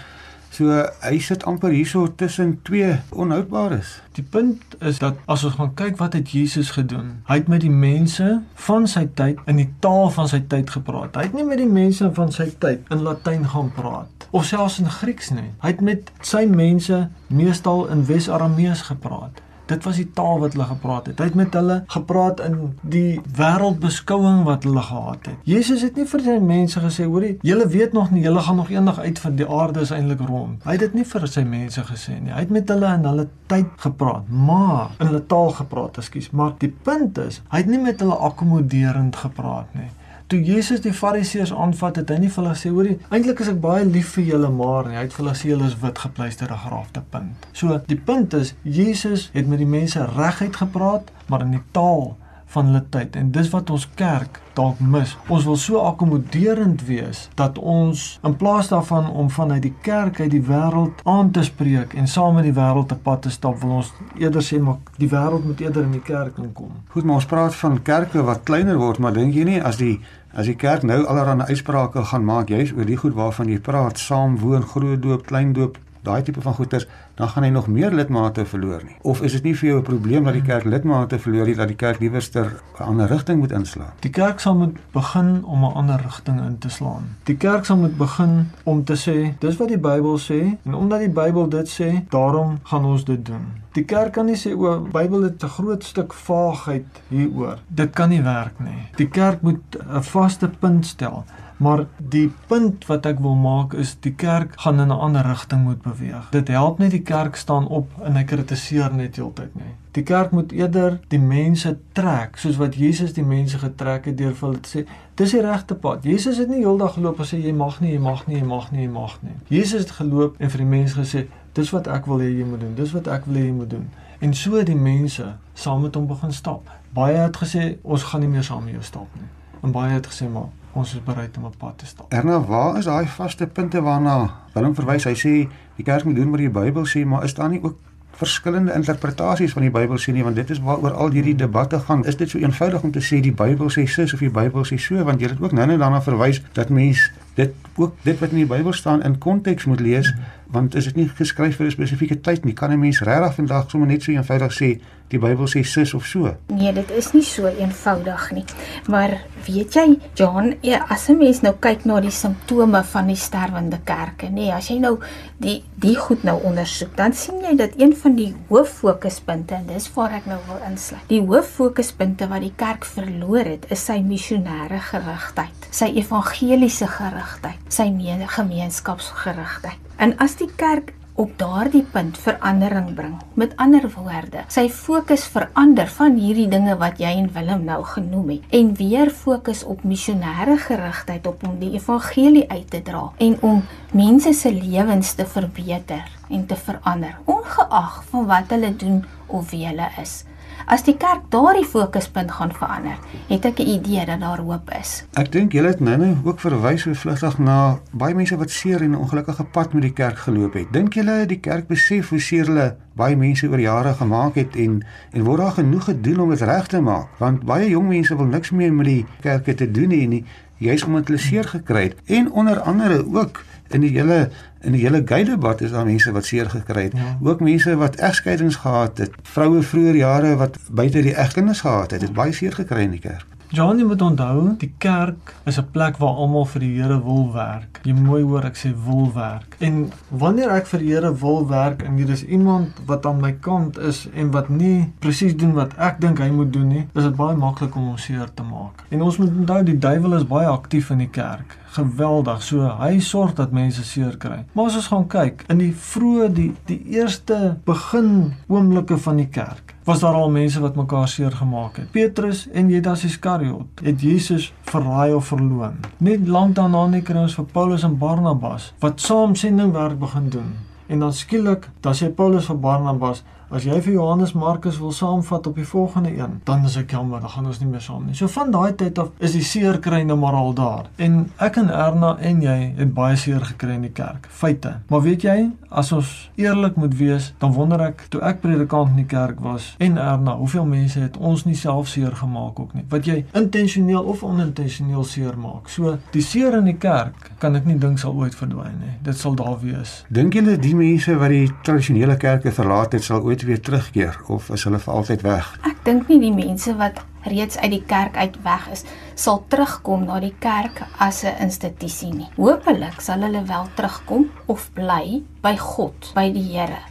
So 0.51 0.67
hy 0.99 1.19
sit 1.23 1.45
amper 1.47 1.71
hierso 1.71 2.09
tussen 2.19 2.57
twee 2.67 2.97
onhoudbares. 3.15 3.93
Die 4.17 4.23
punt 4.23 4.75
is 4.83 4.99
dat 4.99 5.19
as 5.31 5.45
ons 5.47 5.55
gaan 5.55 5.71
kyk 5.79 5.95
wat 6.01 6.17
het 6.17 6.33
Jesus 6.35 6.73
gedoen? 6.75 7.21
Hy 7.29 7.39
het 7.39 7.47
met 7.51 7.63
die 7.63 7.71
mense 7.71 8.41
van 8.67 8.87
sy 8.91 9.05
tyd 9.15 9.39
in 9.47 9.61
die 9.61 9.69
taal 9.79 10.11
van 10.11 10.27
sy 10.27 10.41
tyd 10.51 10.73
gepraat. 10.75 11.15
Hy 11.15 11.29
het 11.29 11.37
nie 11.39 11.47
met 11.47 11.61
die 11.63 11.69
mense 11.71 12.11
van 12.17 12.35
sy 12.35 12.49
tyd 12.59 12.83
in 12.91 13.05
Latyn 13.07 13.47
gaan 13.53 13.71
praat 13.77 14.27
of 14.31 14.45
selfs 14.45 14.79
in 14.79 14.89
Grieks 14.89 15.29
nie. 15.29 15.49
Hy 15.63 15.73
het 15.73 15.81
met 15.83 16.11
sy 16.23 16.45
mense 16.47 17.07
meestal 17.27 17.87
in 17.91 18.05
Wes-Aramees 18.07 18.85
gepraat. 18.87 19.41
Dit 19.71 19.85
was 19.87 19.99
die 20.01 20.07
taal 20.11 20.41
wat 20.41 20.55
hulle 20.55 20.67
gepraat 20.67 21.05
het. 21.07 21.21
Hy 21.21 21.29
het 21.29 21.37
met 21.39 21.53
hulle 21.55 21.77
gepraat 21.93 22.41
in 22.43 22.57
die 22.81 23.21
wêreldbeskouing 23.37 24.41
wat 24.47 24.67
hulle 24.67 24.83
gehad 24.83 25.29
het. 25.29 25.37
Jesus 25.47 25.85
het 25.85 25.95
nie 25.95 26.07
vir 26.11 26.25
sy 26.25 26.35
mense 26.43 26.83
gesê, 26.83 27.07
hoorie, 27.07 27.37
julle 27.47 27.67
weet 27.71 27.95
nog 27.95 28.11
nie, 28.11 28.25
julle 28.25 28.43
gaan 28.43 28.59
nog 28.59 28.73
eendag 28.73 28.99
uit 28.99 29.21
van 29.23 29.39
die 29.39 29.47
aarde 29.47 29.85
is 29.87 29.93
eintlik 29.95 30.25
rond. 30.27 30.59
Hy 30.67 30.75
het 30.75 30.83
dit 30.87 30.99
nie 30.99 31.07
vir 31.13 31.27
sy 31.31 31.45
mense 31.47 31.85
gesê 31.87 32.17
nie. 32.17 32.33
Hy 32.35 32.43
het 32.43 32.51
met 32.51 32.75
hulle 32.75 32.91
in 32.97 33.07
hulle 33.07 33.27
tyd 33.51 33.71
gepraat, 33.85 34.27
maar 34.27 34.91
in 34.99 35.07
hulle 35.07 35.23
taal 35.31 35.55
gepraat, 35.61 36.01
ekskuus. 36.03 36.31
Maar 36.35 36.53
die 36.59 36.73
punt 36.83 37.23
is, 37.23 37.39
hy 37.53 37.63
het 37.63 37.71
nie 37.71 37.81
met 37.81 38.03
hulle 38.03 38.19
akkommoderend 38.27 39.23
gepraat 39.23 39.71
nie 39.79 39.89
toe 40.31 40.39
Jesus 40.47 40.79
die 40.79 40.93
Fariseërs 40.95 41.51
aanvat 41.51 41.97
het, 41.99 42.11
hy 42.13 42.21
nie 42.23 42.31
vir 42.31 42.43
hulle 42.43 42.55
sê 42.55 42.71
hoorie, 42.71 42.95
eintlik 43.11 43.41
is 43.43 43.51
ek 43.51 43.59
baie 43.63 43.83
lief 43.83 44.13
vir 44.15 44.29
julle, 44.29 44.51
maar 44.55 44.87
hy 44.87 45.01
het 45.01 45.15
vir 45.15 45.25
hulle 45.25 45.35
sê 45.35 45.51
hulle 45.51 45.67
is 45.67 45.75
wit 45.81 45.99
gepleisterde 46.05 46.59
grafte 46.63 47.03
punt. 47.11 47.47
So 47.57 47.81
die 47.89 47.99
punt 47.99 48.35
is 48.37 48.53
Jesus 48.63 49.27
het 49.35 49.51
met 49.51 49.59
die 49.59 49.67
mense 49.67 50.07
reguit 50.13 50.55
gepraat, 50.63 51.11
maar 51.27 51.43
in 51.43 51.57
die 51.57 51.65
taal 51.75 52.13
van 52.51 52.67
hulle 52.67 52.83
tyd 52.91 53.15
en 53.19 53.31
dis 53.31 53.49
wat 53.53 53.69
ons 53.71 53.85
kerk 53.99 54.39
dalk 54.57 54.79
mis. 54.83 55.13
Ons 55.31 55.45
wil 55.47 55.57
so 55.59 55.79
akkommoderend 55.87 56.83
wees 56.87 57.23
dat 57.39 57.59
ons 57.59 58.01
in 58.27 58.35
plaas 58.39 58.71
daarvan 58.71 59.07
om 59.07 59.29
vanuit 59.31 59.63
die 59.63 59.73
kerk 59.85 60.19
uit 60.19 60.31
die 60.33 60.43
wêreld 60.49 60.99
aan 61.07 61.31
te 61.31 61.45
spreek 61.47 61.95
en 61.95 62.09
saam 62.11 62.35
met 62.35 62.49
die 62.49 62.55
wêreld 62.57 62.89
te 62.91 62.97
pad 62.99 63.23
te 63.25 63.31
stap, 63.31 63.61
wil 63.61 63.77
ons 63.79 63.93
eerder 64.19 64.43
sê 64.43 64.59
maar 64.59 64.81
die 64.99 65.09
wêreld 65.11 65.47
moet 65.47 65.63
eerder 65.63 65.87
in 65.87 65.95
die 65.95 66.03
kerk 66.03 66.39
inkom. 66.43 66.73
Goed, 66.91 67.07
maar 67.07 67.21
ons 67.21 67.29
praat 67.31 67.55
van 67.61 67.79
kerke 67.87 68.25
wat 68.27 68.43
kleiner 68.47 68.79
word, 68.81 68.99
maar 68.99 69.15
dink 69.15 69.35
jy 69.37 69.47
nie 69.47 69.61
as 69.63 69.79
die 69.79 70.01
As 70.31 70.47
die 70.47 70.55
kerk 70.55 70.85
nou 70.87 71.01
allerlei 71.11 71.49
uitsprake 71.49 72.05
gaan 72.07 72.23
maak 72.23 72.51
juis 72.53 72.69
oor 72.71 72.87
die 72.87 72.95
goed 72.97 73.15
waarvan 73.17 73.49
jy 73.51 73.57
praat, 73.59 73.99
saam 73.99 74.37
woon, 74.39 74.63
groot 74.63 75.01
doop, 75.03 75.25
klein 75.27 75.51
doop, 75.53 75.75
daai 76.07 76.21
tipe 76.23 76.39
van 76.41 76.55
goeters, 76.55 76.87
dan 77.15 77.29
gaan 77.29 77.43
hy 77.43 77.49
nog 77.49 77.67
meer 77.67 77.91
lidmate 77.91 78.45
verloor 78.45 78.81
nie. 78.83 78.95
Of 79.01 79.21
is 79.21 79.31
dit 79.31 79.43
nie 79.43 79.55
vir 79.55 79.69
jou 79.69 79.79
'n 79.79 79.83
probleem 79.83 80.23
dat 80.23 80.33
die 80.33 80.41
kerk 80.41 80.65
lidmate 80.65 81.19
verloor 81.19 81.45
nie, 81.45 81.55
dat 81.55 81.67
die 81.67 81.75
kerk 81.75 81.99
liewerster 81.99 82.61
'n 82.79 82.83
ander 82.83 83.07
rigting 83.07 83.39
moet 83.39 83.51
inslaan? 83.51 83.93
Die 83.99 84.11
kerk 84.11 84.39
sal 84.39 84.55
moet 84.55 84.77
begin 84.91 85.45
om 85.45 85.63
'n 85.63 85.73
ander 85.73 86.01
rigting 86.01 86.41
in 86.41 86.57
te 86.57 86.69
slaan. 86.69 87.15
Die 87.23 87.37
kerk 87.37 87.65
sal 87.65 87.77
moet 87.77 87.97
begin 87.97 88.49
om 88.63 88.83
te 88.83 88.95
sê, 88.95 89.39
dis 89.39 89.57
wat 89.57 89.67
die 89.67 89.77
Bybel 89.77 90.17
sê 90.19 90.57
en 90.65 90.73
omdat 90.73 90.99
die 90.99 91.09
Bybel 91.09 91.49
dit 91.49 91.69
sê, 91.81 92.09
daarom 92.09 92.59
gaan 92.63 92.85
ons 92.85 93.05
dit 93.05 93.25
doen. 93.25 93.61
Die 93.71 93.85
kerk 93.85 94.11
kan 94.13 94.25
nie 94.25 94.35
sê 94.35 94.51
o, 94.51 94.79
Bybel 94.91 95.23
het 95.23 95.43
'n 95.43 95.47
groot 95.47 95.83
stuk 95.83 96.13
vaagheid 96.13 96.85
hieroor. 97.07 97.59
Dit 97.67 97.93
kan 97.93 98.09
nie 98.09 98.21
werk 98.21 98.59
nie. 98.59 98.87
Die 98.95 99.07
kerk 99.07 99.41
moet 99.41 99.77
'n 99.77 100.03
vaste 100.03 100.49
punt 100.59 100.85
stel. 100.85 101.23
Maar 101.61 101.85
die 101.97 102.31
punt 102.47 102.85
wat 102.89 103.05
ek 103.05 103.19
wil 103.21 103.35
maak 103.37 103.73
is 103.77 103.93
die 104.01 104.13
kerk 104.17 104.55
gaan 104.63 104.79
in 104.79 104.87
'n 104.87 105.01
ander 105.05 105.25
rigting 105.25 105.63
moet 105.63 105.81
beweeg. 105.81 106.29
Dit 106.31 106.47
help 106.47 106.79
net 106.79 106.91
die 106.91 107.00
kerk 107.01 107.35
staan 107.35 107.67
op 107.67 107.91
en 108.03 108.15
hy 108.15 108.23
kritiseer 108.27 108.93
net 108.93 109.15
heeltyd 109.15 109.55
nie. 109.55 109.73
Die 109.91 110.03
kerk 110.07 110.31
moet 110.31 110.51
eerder 110.55 110.99
die 111.11 111.19
mense 111.19 111.73
trek 111.97 112.37
soos 112.39 112.59
wat 112.61 112.77
Jesus 112.79 113.13
die 113.13 113.25
mense 113.27 113.59
getrek 113.59 114.07
het 114.07 114.17
deur 114.17 114.35
vir 114.35 114.47
hulle 114.47 114.61
te 114.63 114.71
sê 114.71 114.83
dis 115.19 115.35
die 115.35 115.41
regte 115.43 115.75
pad. 115.75 116.05
Jesus 116.07 116.39
het 116.41 116.49
nie 116.49 116.61
heeldag 116.63 116.95
geloop 116.97 117.19
en 117.19 117.27
sê 117.27 117.41
jy 117.41 117.51
mag 117.55 117.81
nie, 117.83 117.91
jy 117.95 117.99
mag 118.01 118.23
nie, 118.27 118.37
jy 118.39 118.45
mag 118.47 118.69
nie, 118.71 118.85
jy 118.85 118.93
mag 118.93 119.17
nie. 119.25 119.35
Jesus 119.51 119.85
het 119.85 119.95
geloop 119.99 120.39
en 120.39 120.53
vir 120.53 120.63
die 120.63 120.69
mense 120.75 120.99
gesê 120.99 121.25
dis 121.57 121.73
wat 121.75 121.89
ek 121.91 122.07
wil 122.07 122.23
hê 122.23 122.31
jy 122.31 122.47
moet 122.47 122.63
doen. 122.63 122.77
Dis 122.79 122.95
wat 122.95 123.11
ek 123.11 123.27
wil 123.27 123.41
hê 123.41 123.49
jy 123.49 123.57
moet 123.57 123.73
doen. 123.75 123.89
En 124.21 124.33
so 124.37 124.55
het 124.55 124.69
die 124.69 124.77
mense 124.77 125.27
saam 125.53 125.83
met 125.83 125.95
hom 125.97 126.07
begin 126.07 126.33
stap. 126.33 126.69
Baie 126.95 127.17
het 127.17 127.37
gesê 127.43 127.75
ons 127.83 128.03
gaan 128.11 128.23
nie 128.23 128.31
meer 128.31 128.47
saam 128.47 128.63
met 128.63 128.77
jou 128.77 128.83
stap 128.85 129.19
nie. 129.19 129.29
En 129.61 129.73
baie 129.75 129.91
het 129.93 130.07
gesê 130.07 130.29
maar 130.29 130.49
ons 130.73 130.93
is 130.95 131.03
bereid 131.03 131.37
om 131.37 131.45
op 131.49 131.55
pad 131.57 131.77
te 131.77 131.85
stap. 131.85 132.11
Erna, 132.13 132.39
waar 132.47 132.77
is 132.79 132.85
daai 132.85 133.07
vaste 133.07 133.47
punte 133.47 133.81
waarna 133.81 134.17
Willem 134.53 134.75
verwys? 134.75 135.07
Hy 135.09 135.15
sê 135.19 135.33
die 135.77 135.85
kerk 135.85 136.05
moet 136.07 136.15
doen 136.15 136.31
wat 136.31 136.43
die 136.43 136.51
Bybel 136.51 136.85
sê, 136.87 137.05
maar 137.05 137.23
is 137.27 137.35
daar 137.37 137.49
nie 137.49 137.61
ook 137.63 137.77
verskillende 138.21 138.73
interpretasies 138.73 139.53
van 139.55 139.65
die 139.65 139.71
Bybel 139.73 139.99
sê 140.01 140.13
nie, 140.13 140.23
want 140.23 140.35
dit 140.37 140.49
is 140.53 140.59
waaroor 140.61 140.93
al 140.93 141.15
hierdie 141.15 141.35
debatte 141.35 141.79
gaan. 141.87 142.03
Is 142.05 142.17
dit 142.19 142.29
so 142.29 142.41
eenvoudig 142.41 142.83
om 142.83 142.91
te 142.91 143.01
sê 143.01 143.21
die 143.23 143.33
Bybel 143.33 143.71
sê 143.73 143.85
sis 143.89 144.13
of 144.13 144.21
die 144.23 144.31
Bybel 144.33 144.67
sê 144.67 144.77
so, 144.81 144.99
want 145.07 145.23
jy 145.23 145.31
het 145.31 145.41
ook 145.41 145.55
nou-nou 145.57 145.77
daarna 145.81 146.01
verwys 146.05 146.41
dat 146.57 146.69
mens 146.69 147.07
dit 147.39 147.55
ook 147.79 147.95
dit 148.03 148.19
wat 148.19 148.35
in 148.35 148.43
die 148.43 148.49
Bybel 148.49 148.75
staan 148.77 149.03
in 149.07 149.17
konteks 149.17 149.65
moet 149.65 149.79
lees, 149.79 150.11
want 150.51 150.75
is 150.75 150.85
dit 150.85 150.95
nie 150.95 151.07
geskryf 151.07 151.55
vir 151.57 151.67
'n 151.67 151.71
spesifieke 151.71 152.21
tyd 152.21 152.45
nie? 152.45 152.53
Kan 152.53 152.71
'n 152.71 152.79
mens 152.79 153.01
regtig 153.01 153.35
vandag 153.35 153.69
sommer 153.69 153.87
net 153.87 154.03
so 154.03 154.11
eenvoudig 154.11 154.51
sê 154.51 154.79
die 155.11 155.19
Bybel 155.19 155.47
sê 155.47 155.63
sis 155.67 155.93
of 155.93 156.05
so. 156.07 156.31
Nee, 156.55 156.71
dit 156.73 156.91
is 156.95 157.11
nie 157.13 157.23
so 157.23 157.47
eenvoudig 157.47 158.31
nie. 158.31 158.45
Maar 158.91 159.17
weet 159.45 159.75
jy, 159.75 159.97
John, 160.15 160.53
ja, 160.61 160.85
as 160.89 161.09
'n 161.09 161.17
mens 161.17 161.41
nou 161.41 161.53
kyk 161.59 161.85
na 161.85 161.99
die 161.99 162.11
simptome 162.11 162.83
van 162.83 163.07
die 163.07 163.15
sterwende 163.15 163.79
kerke, 163.83 164.27
nê, 164.27 164.31
nee, 164.31 164.53
as 164.53 164.69
jy 164.69 164.79
nou 164.79 164.99
die 165.37 165.63
die 165.75 165.95
goed 165.95 166.23
nou 166.23 166.39
ondersoek, 166.43 166.95
dan 166.95 167.13
sien 167.13 167.41
jy 167.41 167.55
dat 167.55 167.71
een 167.77 167.95
van 167.95 168.15
die 168.15 168.33
hooffokuspunte 168.49 169.55
en 169.55 169.67
dis 169.67 169.93
waar 169.93 170.11
ek 170.11 170.25
nou 170.25 170.39
wil 170.47 170.59
insluit. 170.69 171.01
Die 171.07 171.21
hooffokuspunte 171.21 172.27
wat 172.27 172.41
die 172.41 172.53
kerk 172.55 172.85
verloor 172.85 173.45
het, 173.45 173.65
is 173.71 173.85
sy 173.85 174.01
missionêre 174.01 174.79
gerigtheid, 174.79 175.67
sy 175.71 175.85
evangeliese 175.85 176.87
gerigtheid, 176.87 177.59
sy 177.67 177.89
gemeenskapsgerigtheid. 178.27 179.90
En 180.01 180.15
as 180.17 180.33
die 180.39 180.49
kerk 180.57 180.95
op 181.21 181.33
daardie 181.37 181.83
punt 181.93 182.17
verandering 182.17 182.93
bring. 182.97 183.17
Met 183.37 183.51
ander 183.61 183.83
woorde, 183.93 184.41
sy 184.49 184.63
fokus 184.73 185.27
verander 185.29 185.91
van 185.93 186.15
hierdie 186.17 186.47
dinge 186.49 186.73
wat 186.81 186.97
jy 187.03 187.11
en 187.19 187.27
Willem 187.35 187.67
nou 187.67 187.83
genoem 187.85 188.31
het 188.33 188.55
en 188.57 188.71
weer 188.79 189.11
fokus 189.13 189.61
op 189.61 189.83
missionêre 189.85 190.57
gerigtheid 190.63 191.27
op 191.29 191.45
om 191.45 191.59
die 191.61 191.75
evangelie 191.77 192.47
uit 192.49 192.65
te 192.73 192.81
dra 192.81 193.03
en 193.21 193.37
om 193.45 193.61
mense 193.93 194.33
se 194.33 194.49
lewens 194.55 195.13
te 195.13 195.27
verbeter 195.29 196.09
en 196.31 196.47
te 196.49 196.57
verander, 196.57 197.19
ongeag 197.29 198.01
van 198.09 198.25
wat 198.25 198.49
hulle 198.55 198.73
doen 198.75 199.03
of 199.27 199.51
wie 199.53 199.67
hulle 199.67 199.93
is. 200.01 200.23
As 200.65 200.83
die 200.85 200.95
kerk 200.97 201.23
daardie 201.33 201.65
fokuspunt 201.65 202.31
gaan 202.31 202.51
verander, 202.53 202.97
het 203.27 203.45
ek 203.45 203.59
'n 203.59 203.67
idee 203.67 204.05
dat 204.05 204.19
daar 204.19 204.39
hoop 204.39 204.69
is. 204.79 205.05
Ek 205.13 205.31
dink 205.31 205.51
julle 205.51 205.67
het 205.67 205.79
nou 205.79 206.17
ook 206.23 206.39
verwys 206.39 206.81
so 206.81 206.93
vlugtig 206.93 207.37
na 207.37 207.79
baie 207.91 208.15
mense 208.15 208.37
wat 208.37 208.49
seer 208.49 208.81
en 208.81 208.91
'n 208.91 208.95
ongelukkige 208.95 209.43
pad 209.43 209.73
met 209.73 209.81
die 209.81 209.93
kerk 209.93 210.17
geloop 210.17 210.53
het. 210.53 210.73
Dink 210.73 210.93
julle 210.93 211.25
die 211.25 211.39
kerk 211.39 211.67
besef 211.67 212.09
hoe 212.09 212.19
seer 212.19 212.45
hulle 212.45 212.75
baie 212.95 213.15
mense 213.15 213.47
oor 213.47 213.59
jare 213.59 213.93
gemaak 213.93 214.35
het 214.35 214.55
en 214.55 214.85
en 215.11 215.23
word 215.23 215.39
daar 215.39 215.51
genoeg 215.51 215.83
gedoen 215.83 216.19
om 216.19 216.29
dit 216.29 216.41
reg 216.41 216.67
te 216.67 216.81
maak? 216.81 217.07
Want 217.17 217.43
baie 217.43 217.69
jong 217.69 217.87
mense 217.87 218.15
wil 218.15 218.25
niks 218.25 218.51
meer 218.51 218.73
met 218.73 218.85
die 218.85 219.05
kerk 219.21 219.57
te 219.57 219.71
doen 219.71 219.91
hê 219.91 220.07
nie, 220.07 220.25
juis 220.57 220.83
omdat 220.83 221.07
hulle 221.07 221.19
seer 221.19 221.47
gekry 221.47 221.83
het 221.83 221.95
en 222.05 222.31
onder 222.31 222.59
andere 222.59 223.05
ook 223.13 223.43
in 223.73 223.81
die 223.81 223.93
hele 223.95 224.29
in 224.61 224.75
die 224.75 224.81
hele 224.81 225.01
gay 225.05 225.23
debat 225.23 225.61
is 225.61 225.71
daar 225.71 225.85
mense 225.85 226.11
wat 226.11 226.25
seer 226.25 226.49
gekry 226.49 226.83
het. 226.83 226.93
Ja. 226.97 227.17
Ook 227.21 227.39
mense 227.39 227.75
wat 227.75 227.95
egskeidings 227.95 228.55
gehad 228.55 228.97
het, 228.97 229.11
vroue 229.23 229.61
vroeër 229.61 229.95
jare 229.95 230.35
wat 230.35 230.57
buite 230.69 231.01
die 231.01 231.15
egkinders 231.15 231.61
gehad 231.61 231.91
het, 231.91 232.01
het 232.01 232.13
baie 232.13 232.33
seer 232.33 232.53
gekry 232.53 232.85
in 232.85 232.97
die 232.97 233.03
kerk. 233.03 233.25
John, 233.51 233.75
jy 233.81 233.83
moet 233.83 233.99
onthou, 233.99 234.43
die 234.61 234.69
kerk 234.79 235.33
is 235.43 235.57
'n 235.59 235.71
plek 235.71 235.97
waar 235.99 236.15
almal 236.23 236.45
vir 236.45 236.61
die 236.61 236.81
Here 236.81 237.03
wil 237.03 237.33
werk. 237.33 237.81
Jy 237.83 237.93
mooi 237.93 238.23
hoor 238.23 238.45
ek 238.45 238.55
sê 238.55 238.71
wil 238.85 239.11
werk. 239.13 239.55
En 239.59 239.91
wanneer 240.07 240.49
ek 240.49 240.67
vir 240.67 240.79
die 240.79 240.87
Here 240.87 241.11
wil 241.13 241.47
werk 241.47 241.83
en 241.83 241.97
hier 241.97 242.09
is 242.09 242.23
iemand 242.23 242.69
wat 242.85 243.05
aan 243.05 243.19
my 243.19 243.31
kant 243.31 243.77
is 243.77 244.07
en 244.15 244.31
wat 244.31 244.49
nie 244.49 244.93
presies 244.99 245.35
doen 245.35 245.53
wat 245.53 245.77
ek 245.77 245.99
dink 245.99 246.19
hy 246.19 246.29
moet 246.29 246.53
doen 246.53 246.67
nie, 246.67 246.87
is 246.95 247.03
dit 247.03 247.15
baie 247.15 247.35
maklik 247.35 247.75
om 247.75 247.87
hom 247.87 247.97
seer 247.97 248.29
te 248.33 248.43
maak. 248.43 248.85
En 248.89 249.01
ons 249.01 249.17
moet 249.17 249.29
onthou 249.29 249.63
die 249.63 249.77
duiwel 249.77 250.13
is 250.13 250.27
baie 250.27 250.47
aktief 250.47 250.89
in 250.89 250.97
die 250.97 251.09
kerk 251.11 251.57
geweldig. 251.71 252.41
So 252.43 252.67
hy 252.79 252.99
sorg 252.99 253.35
dat 253.35 253.51
mense 253.51 253.83
seer 253.83 254.17
kry. 254.17 254.45
Maar 254.53 254.65
as 254.65 254.75
ons 254.75 254.87
gaan 254.87 255.07
kyk 255.07 255.43
in 255.49 255.57
die 255.57 255.73
vroeë 255.73 256.31
die 256.33 256.53
die 256.65 256.79
eerste 256.97 257.57
begin 257.65 258.33
oomblikke 258.47 258.97
van 258.97 259.17
die 259.17 259.29
kerk, 259.31 259.70
was 259.83 259.99
daar 259.99 260.13
al 260.13 260.29
mense 260.29 260.59
wat 260.59 260.75
mekaar 260.75 261.07
seer 261.07 261.31
gemaak 261.31 261.77
het. 261.77 261.91
Petrus 261.91 262.47
en 262.49 262.69
Judas 262.69 263.03
Iskariot 263.03 263.81
het 263.83 264.01
Jesus 264.01 264.53
verraai 264.69 265.13
of 265.13 265.25
verloon. 265.25 265.79
Net 265.97 266.27
lank 266.27 266.55
daarna 266.55 266.85
nie 266.87 267.01
kry 267.01 267.23
ons 267.23 267.35
vir 267.35 267.47
Paulus 267.53 267.83
en 267.83 267.97
Barnabas 267.97 268.73
wat 268.79 269.01
saam 269.01 269.35
sendingwerk 269.35 269.99
begin 269.99 270.29
doen. 270.29 270.51
En 270.87 270.99
dan 270.99 271.13
skielik, 271.13 271.69
dan 271.79 271.95
sê 271.95 272.09
Paulus 272.13 272.49
vir 272.51 272.57
Barnabas, 272.59 273.23
As 273.51 273.65
jy 273.67 273.75
vir 273.83 273.97
Johannes 273.97 274.31
Markus 274.31 274.77
wil 274.79 274.93
saamvat 274.95 275.47
op 275.49 275.57
die 275.59 275.65
volgende 275.67 276.13
een, 276.15 276.37
dan 276.47 276.63
is 276.63 276.77
ek 276.79 276.93
jammer, 276.95 277.19
dan 277.19 277.33
gaan 277.33 277.49
ons 277.49 277.57
nie 277.59 277.67
meer 277.67 277.81
saam 277.83 278.05
nie. 278.07 278.13
So 278.15 278.31
van 278.31 278.53
daai 278.53 278.71
tyd 278.79 278.99
af 279.01 279.09
is 279.19 279.33
die 279.35 279.43
seer 279.43 279.75
kry 279.83 280.05
nou 280.07 280.15
maar 280.21 280.37
al 280.39 280.53
daar. 280.55 280.87
En 280.95 281.25
ek 281.35 281.59
en 281.59 281.67
Erna 281.67 282.13
en 282.23 282.39
jy 282.45 282.55
het 282.77 282.93
baie 282.95 283.17
seer 283.19 283.43
gekry 283.49 283.75
in 283.75 283.83
die 283.89 283.91
kerk. 283.91 284.29
Feite. 284.31 284.77
Maar 284.87 285.03
weet 285.03 285.25
jy, 285.27 285.35
as 285.67 285.91
ons 285.95 286.13
eerlik 286.39 286.77
moet 286.79 286.95
wees, 286.95 287.27
dan 287.43 287.51
wonder 287.57 287.83
ek 287.89 288.05
toe 288.13 288.21
ek 288.23 288.39
predikant 288.39 288.93
in 288.93 289.01
die 289.01 289.09
kerk 289.11 289.43
was 289.43 289.73
en 289.83 289.99
Erna, 289.99 290.37
hoeveel 290.39 290.69
mense 290.71 291.03
het 291.03 291.19
ons 291.19 291.43
nie 291.43 291.57
self 291.59 291.91
seer 291.91 292.15
gemaak 292.21 292.59
ook 292.63 292.71
nie. 292.77 292.85
Wat 292.91 293.07
jy 293.07 293.25
intentioneel 293.35 294.07
of 294.15 294.23
onintentioneel 294.23 295.03
seer 295.07 295.35
maak. 295.35 295.67
So 295.67 295.97
die 296.15 296.23
seer 296.23 296.55
in 296.61 296.71
die 296.71 296.77
kerk 296.79 297.33
kan 297.43 297.59
ek 297.59 297.67
nie 297.67 297.75
dink 297.83 297.99
sal 297.99 298.15
ooit 298.15 298.35
verdwyn 298.39 298.79
nie. 298.79 298.95
Dit 299.03 299.19
sal 299.19 299.35
daar 299.35 299.59
wees. 299.59 300.05
Dink 300.07 300.39
julle 300.39 300.55
die 300.55 300.75
mense 300.79 301.19
wat 301.19 301.35
die 301.35 301.51
tradisionele 301.67 302.15
kerke 302.21 302.55
verlaat 302.55 302.95
het 302.95 303.03
sal 303.03 303.19
ooit 303.27 303.40
ooit 303.41 303.47
weer 303.47 303.61
terugkeer 303.61 304.17
of 304.27 304.49
is 304.53 304.63
hulle 304.67 304.79
vir 304.79 304.93
altyd 304.93 305.23
weg? 305.25 305.47
Ek 305.65 305.79
dink 305.85 306.09
nie 306.11 306.19
die 306.21 306.33
mense 306.33 306.73
wat 306.77 306.99
reeds 307.25 307.57
uit 307.57 307.71
die 307.73 307.83
kerk 307.89 308.17
uit 308.17 308.37
weg 308.45 308.67
is, 308.73 308.83
sal 309.17 309.41
terugkom 309.49 310.05
na 310.05 310.19
die 310.21 310.33
kerk 310.39 310.83
as 310.99 311.23
'n 311.23 311.41
institusie 311.41 312.13
nie. 312.13 312.29
Hoopelik 312.37 313.01
sal 313.01 313.21
hulle 313.21 313.43
wel 313.47 313.67
terugkom 313.75 314.29
of 314.47 314.69
bly 314.73 315.23
by 315.41 315.55
God, 315.57 316.11
by 316.13 316.29
die 316.31 316.53
Here. 316.53 316.81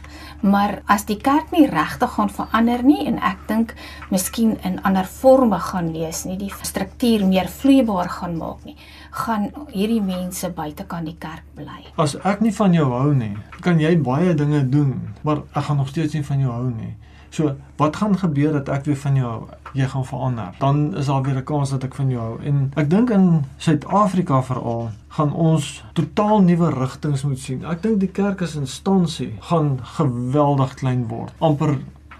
Maar 0.41 0.81
as 0.87 1.05
die 1.05 1.17
kerk 1.17 1.51
nie 1.51 1.67
regtig 1.67 2.09
gaan 2.09 2.29
verander 2.29 2.83
nie 2.83 3.05
en 3.07 3.19
ek 3.19 3.47
dink 3.47 3.73
miskien 4.09 4.57
in 4.63 4.81
ander 4.83 5.05
forme 5.05 5.59
gaan 5.59 5.93
lees 5.93 6.25
nie, 6.25 6.37
die 6.37 6.51
struktuur 6.61 7.25
meer 7.27 7.47
vloeibaar 7.47 8.09
gaan 8.09 8.37
maak 8.37 8.65
nie, 8.65 8.75
gaan 9.11 9.49
hierdie 9.71 10.01
mense 10.01 10.49
buitekant 10.55 11.05
die 11.05 11.17
kerk 11.19 11.43
bly. 11.55 11.85
As 11.99 12.15
ek 12.23 12.41
nie 12.41 12.53
van 12.55 12.73
jou 12.73 12.87
hou 12.91 13.13
nie, 13.13 13.35
kan 13.61 13.79
jy 13.79 13.97
baie 13.99 14.33
dinge 14.33 14.63
doen, 14.69 14.95
maar 15.21 15.43
ek 15.53 15.63
gaan 15.67 15.77
nog 15.77 15.91
steeds 15.91 16.13
nie 16.13 16.23
van 16.23 16.39
jou 16.39 16.51
hou 16.51 16.69
nie. 16.71 16.95
So, 17.31 17.53
wat 17.79 17.95
gaan 17.95 18.17
gebeur 18.19 18.51
dat 18.51 18.69
ek 18.69 18.85
weer 18.85 18.97
van 18.99 19.15
jou 19.15 19.27
hou? 19.27 19.43
Jy 19.73 19.85
gaan 19.87 20.03
verander. 20.05 20.55
Dan 20.59 20.97
is 20.99 21.05
daar 21.07 21.21
weer 21.23 21.37
'n 21.37 21.43
kans 21.43 21.69
dat 21.69 21.83
ek 21.83 21.95
van 21.95 22.09
jou 22.09 22.19
hou. 22.19 22.39
En 22.43 22.71
ek 22.75 22.89
dink 22.89 23.09
in 23.09 23.45
Suid-Afrika 23.57 24.41
veral 24.43 24.89
gaan 25.07 25.33
ons 25.33 25.83
totaal 25.93 26.41
nuwe 26.41 26.69
rigtings 26.69 27.23
moet 27.23 27.39
sien. 27.39 27.65
Ek 27.65 27.81
dink 27.81 27.99
die 27.99 28.11
kerk 28.11 28.41
as 28.41 28.55
instansie 28.55 29.33
gaan 29.39 29.79
geweldig 29.83 30.73
klein 30.73 31.07
word. 31.07 31.31
amper 31.39 31.77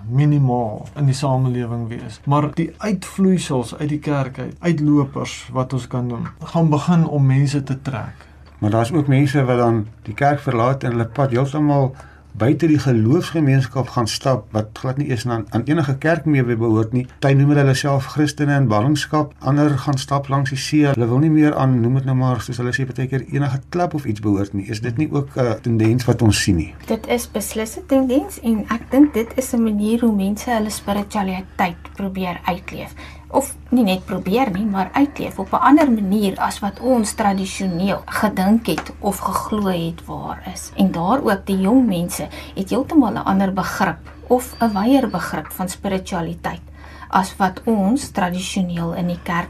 minimaal 0.09 0.87
in 0.95 1.05
die 1.05 1.15
samelewing 1.15 1.87
wees. 1.87 2.19
Maar 2.25 2.49
die 2.53 2.71
uitvloeisels 2.77 3.75
uit 3.75 3.89
die 3.89 3.99
kerk 3.99 4.39
uit, 4.39 4.55
uitlopers 4.59 5.49
wat 5.51 5.73
ons 5.73 5.87
kan 5.87 6.07
doen, 6.07 6.27
gaan 6.43 6.69
begin 6.69 7.07
om 7.07 7.25
mense 7.25 7.63
te 7.63 7.81
trek. 7.81 8.27
Maar 8.57 8.69
daar's 8.69 8.91
ook 8.91 9.07
mense 9.07 9.43
wat 9.43 9.57
dan 9.57 9.87
die 10.01 10.13
kerk 10.13 10.39
verlaat 10.39 10.83
en 10.83 10.91
hulle 10.91 11.07
pad 11.07 11.31
heeltemal 11.31 11.95
buite 12.37 12.67
die 12.67 12.79
geloofsgemeenskap 12.79 13.89
gaan 13.95 14.07
stap 14.07 14.47
wat 14.55 14.77
glad 14.79 14.97
nie 14.97 15.09
eens 15.09 15.27
aan, 15.27 15.45
aan 15.49 15.63
enige 15.65 15.97
kerk 15.97 16.25
meer 16.25 16.45
behoort 16.45 16.93
nie. 16.93 17.05
Party 17.19 17.37
noem 17.37 17.53
hulle 17.55 17.75
self 17.75 18.05
Christene 18.13 18.55
in 18.55 18.67
ballingskap, 18.71 19.33
ander 19.39 19.77
gaan 19.77 19.97
stap 19.97 20.29
langs 20.31 20.49
die 20.49 20.59
see. 20.59 20.87
Hulle 20.87 21.07
wil 21.07 21.23
nie 21.23 21.31
meer 21.33 21.55
aan 21.55 21.79
noem 21.81 21.99
dit 21.99 22.09
nou 22.09 22.15
maar 22.15 22.41
soos 22.41 22.61
hulle 22.61 22.73
sê 22.75 22.85
baie 22.89 23.07
keer 23.07 23.25
enige 23.31 23.61
klub 23.69 23.95
of 23.97 24.05
iets 24.05 24.23
behoort 24.23 24.53
nie. 24.53 24.67
Is 24.71 24.81
dit 24.81 24.97
nie 24.97 25.09
ook 25.11 25.35
'n 25.35 25.39
uh, 25.39 25.51
tendens 25.61 26.05
wat 26.05 26.21
ons 26.21 26.43
sien 26.43 26.55
nie? 26.55 26.73
Dit 26.87 27.07
is 27.07 27.27
beslis 27.31 27.77
'n 27.77 27.85
tendens 27.87 28.39
en 28.41 28.65
ek 28.69 28.91
dink 28.91 29.13
dit 29.13 29.27
is 29.37 29.53
'n 29.53 29.63
manier 29.63 29.99
hoe 29.99 30.15
mense 30.15 30.49
hulle 30.49 30.69
spiritualiteit 30.69 31.77
probeer 31.95 32.39
uitleef 32.45 32.95
of 33.31 33.55
nie 33.69 33.83
net 33.83 34.05
probeer 34.05 34.51
nie, 34.51 34.65
maar 34.65 34.89
uitleef 34.93 35.39
op 35.39 35.51
'n 35.53 35.65
ander 35.69 35.91
manier 35.91 36.39
as 36.39 36.59
wat 36.59 36.79
ons 36.79 37.13
tradisioneel 37.13 38.01
gedink 38.05 38.67
het 38.67 38.91
of 38.99 39.17
geglo 39.17 39.69
het 39.69 40.05
waar 40.05 40.43
is. 40.53 40.71
En 40.75 40.91
daar 40.91 41.23
ook 41.23 41.45
die 41.45 41.59
jong 41.59 41.85
mense 41.87 42.27
het 42.55 42.69
heeltemal 42.69 43.13
'n 43.13 43.25
ander 43.25 43.53
begrip 43.53 43.99
of 44.27 44.55
'n 44.59 44.73
wyeer 44.73 45.09
begrip 45.09 45.51
van 45.51 45.69
spiritualiteit 45.69 46.61
as 47.09 47.35
wat 47.37 47.61
ons 47.63 48.09
tradisioneel 48.09 48.93
in 48.93 49.07
die 49.07 49.19
kerk 49.23 49.49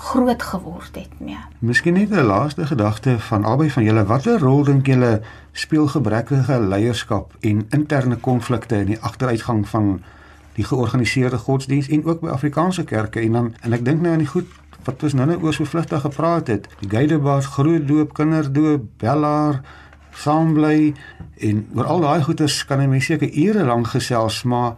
groot 0.00 0.42
geword 0.42 0.94
het 0.94 1.12
mee. 1.18 1.38
Miskien 1.58 1.94
net 1.94 2.10
'n 2.10 2.24
laaste 2.24 2.66
gedagte 2.66 3.18
van 3.18 3.44
albei 3.44 3.70
van 3.70 3.84
julle. 3.84 4.04
Watter 4.04 4.38
rol 4.38 4.64
dink 4.64 4.86
julle 4.86 5.20
speel 5.52 5.86
gebrekkige 5.86 6.60
leierskap 6.60 7.34
en 7.40 7.66
interne 7.70 8.16
konflikte 8.16 8.76
in 8.76 8.86
die 8.86 9.00
agteruitgang 9.00 9.68
van 9.68 10.02
die 10.60 10.68
georganiseerde 10.68 11.40
godsdiens 11.40 11.88
en 11.88 12.04
ook 12.04 12.20
by 12.24 12.34
Afrikaanse 12.36 12.84
kerke 12.84 13.22
en 13.24 13.38
dan 13.38 13.52
en 13.64 13.76
ek 13.76 13.84
dink 13.86 14.04
nou 14.04 14.12
aan 14.12 14.24
die 14.24 14.30
goed 14.30 14.48
wat 14.86 15.02
ons 15.04 15.16
nou-nou 15.16 15.38
oor 15.44 15.56
so 15.56 15.68
vlugtig 15.68 16.00
gepraat 16.00 16.48
het. 16.48 16.68
Die 16.80 16.88
geidebas, 16.88 17.50
groot 17.56 17.84
doop, 17.88 18.14
kinderdoop, 18.16 18.86
bellaar, 19.02 19.60
saambly 20.16 20.94
en 21.50 21.66
oor 21.76 21.90
al 21.94 22.06
daai 22.06 22.22
goeters 22.24 22.62
kan 22.64 22.80
'n 22.80 22.88
mens 22.88 23.04
seker 23.04 23.28
ure 23.44 23.64
lank 23.64 23.92
gesels, 23.92 24.42
maar 24.42 24.76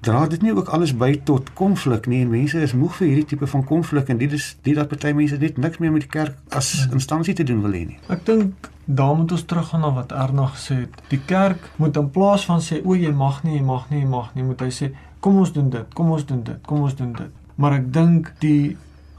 dra 0.00 0.26
dit 0.26 0.42
nie 0.42 0.52
ook 0.52 0.68
alles 0.68 0.92
by 0.96 1.20
tot 1.24 1.52
konflik 1.52 2.06
nie 2.06 2.20
en 2.22 2.30
mense 2.30 2.60
is 2.60 2.72
moeg 2.72 2.96
vir 2.98 3.06
hierdie 3.06 3.24
tipe 3.24 3.46
van 3.46 3.64
konflik 3.64 4.08
en 4.08 4.18
dit 4.18 4.32
is 4.32 4.56
dit 4.62 4.76
dat 4.76 4.88
party 4.88 5.12
mense 5.12 5.36
net 5.40 5.56
niks 5.56 5.78
meer 5.78 5.92
met 5.92 6.04
die 6.04 6.10
kerk 6.10 6.36
as 6.48 6.88
instansie 6.92 7.34
te 7.34 7.46
doen 7.48 7.62
wil 7.62 7.72
hê 7.72 7.86
nie. 7.86 7.98
Ek 8.08 8.26
dink 8.26 8.70
daar 8.84 9.14
moet 9.16 9.32
ons 9.32 9.44
teruggaan 9.44 9.80
na 9.80 9.92
wat 9.96 10.12
Erna 10.12 10.46
gesê 10.52 10.74
het. 10.74 11.02
Die 11.08 11.20
kerk 11.26 11.70
moet 11.76 11.96
in 11.96 12.10
plaas 12.10 12.44
van 12.44 12.60
sê 12.60 12.82
o 12.84 12.94
jy 12.94 13.12
mag 13.16 13.42
nie, 13.44 13.56
jy 13.56 13.64
mag 13.64 13.88
nie, 13.90 14.02
jy 14.02 14.08
mag 14.08 14.34
nie, 14.34 14.44
moet 14.44 14.60
hy 14.60 14.68
sê 14.68 14.90
kom 15.24 15.38
ons 15.40 15.52
doen 15.56 15.70
dit, 15.72 15.94
kom 15.96 16.10
ons 16.12 16.26
doen 16.28 16.42
dit, 16.44 16.60
kom 16.68 16.82
ons 16.84 16.96
doen 16.98 17.12
dit. 17.16 17.32
Maar 17.56 17.78
ek 17.78 17.86
dink 17.94 18.34
die 18.42 18.74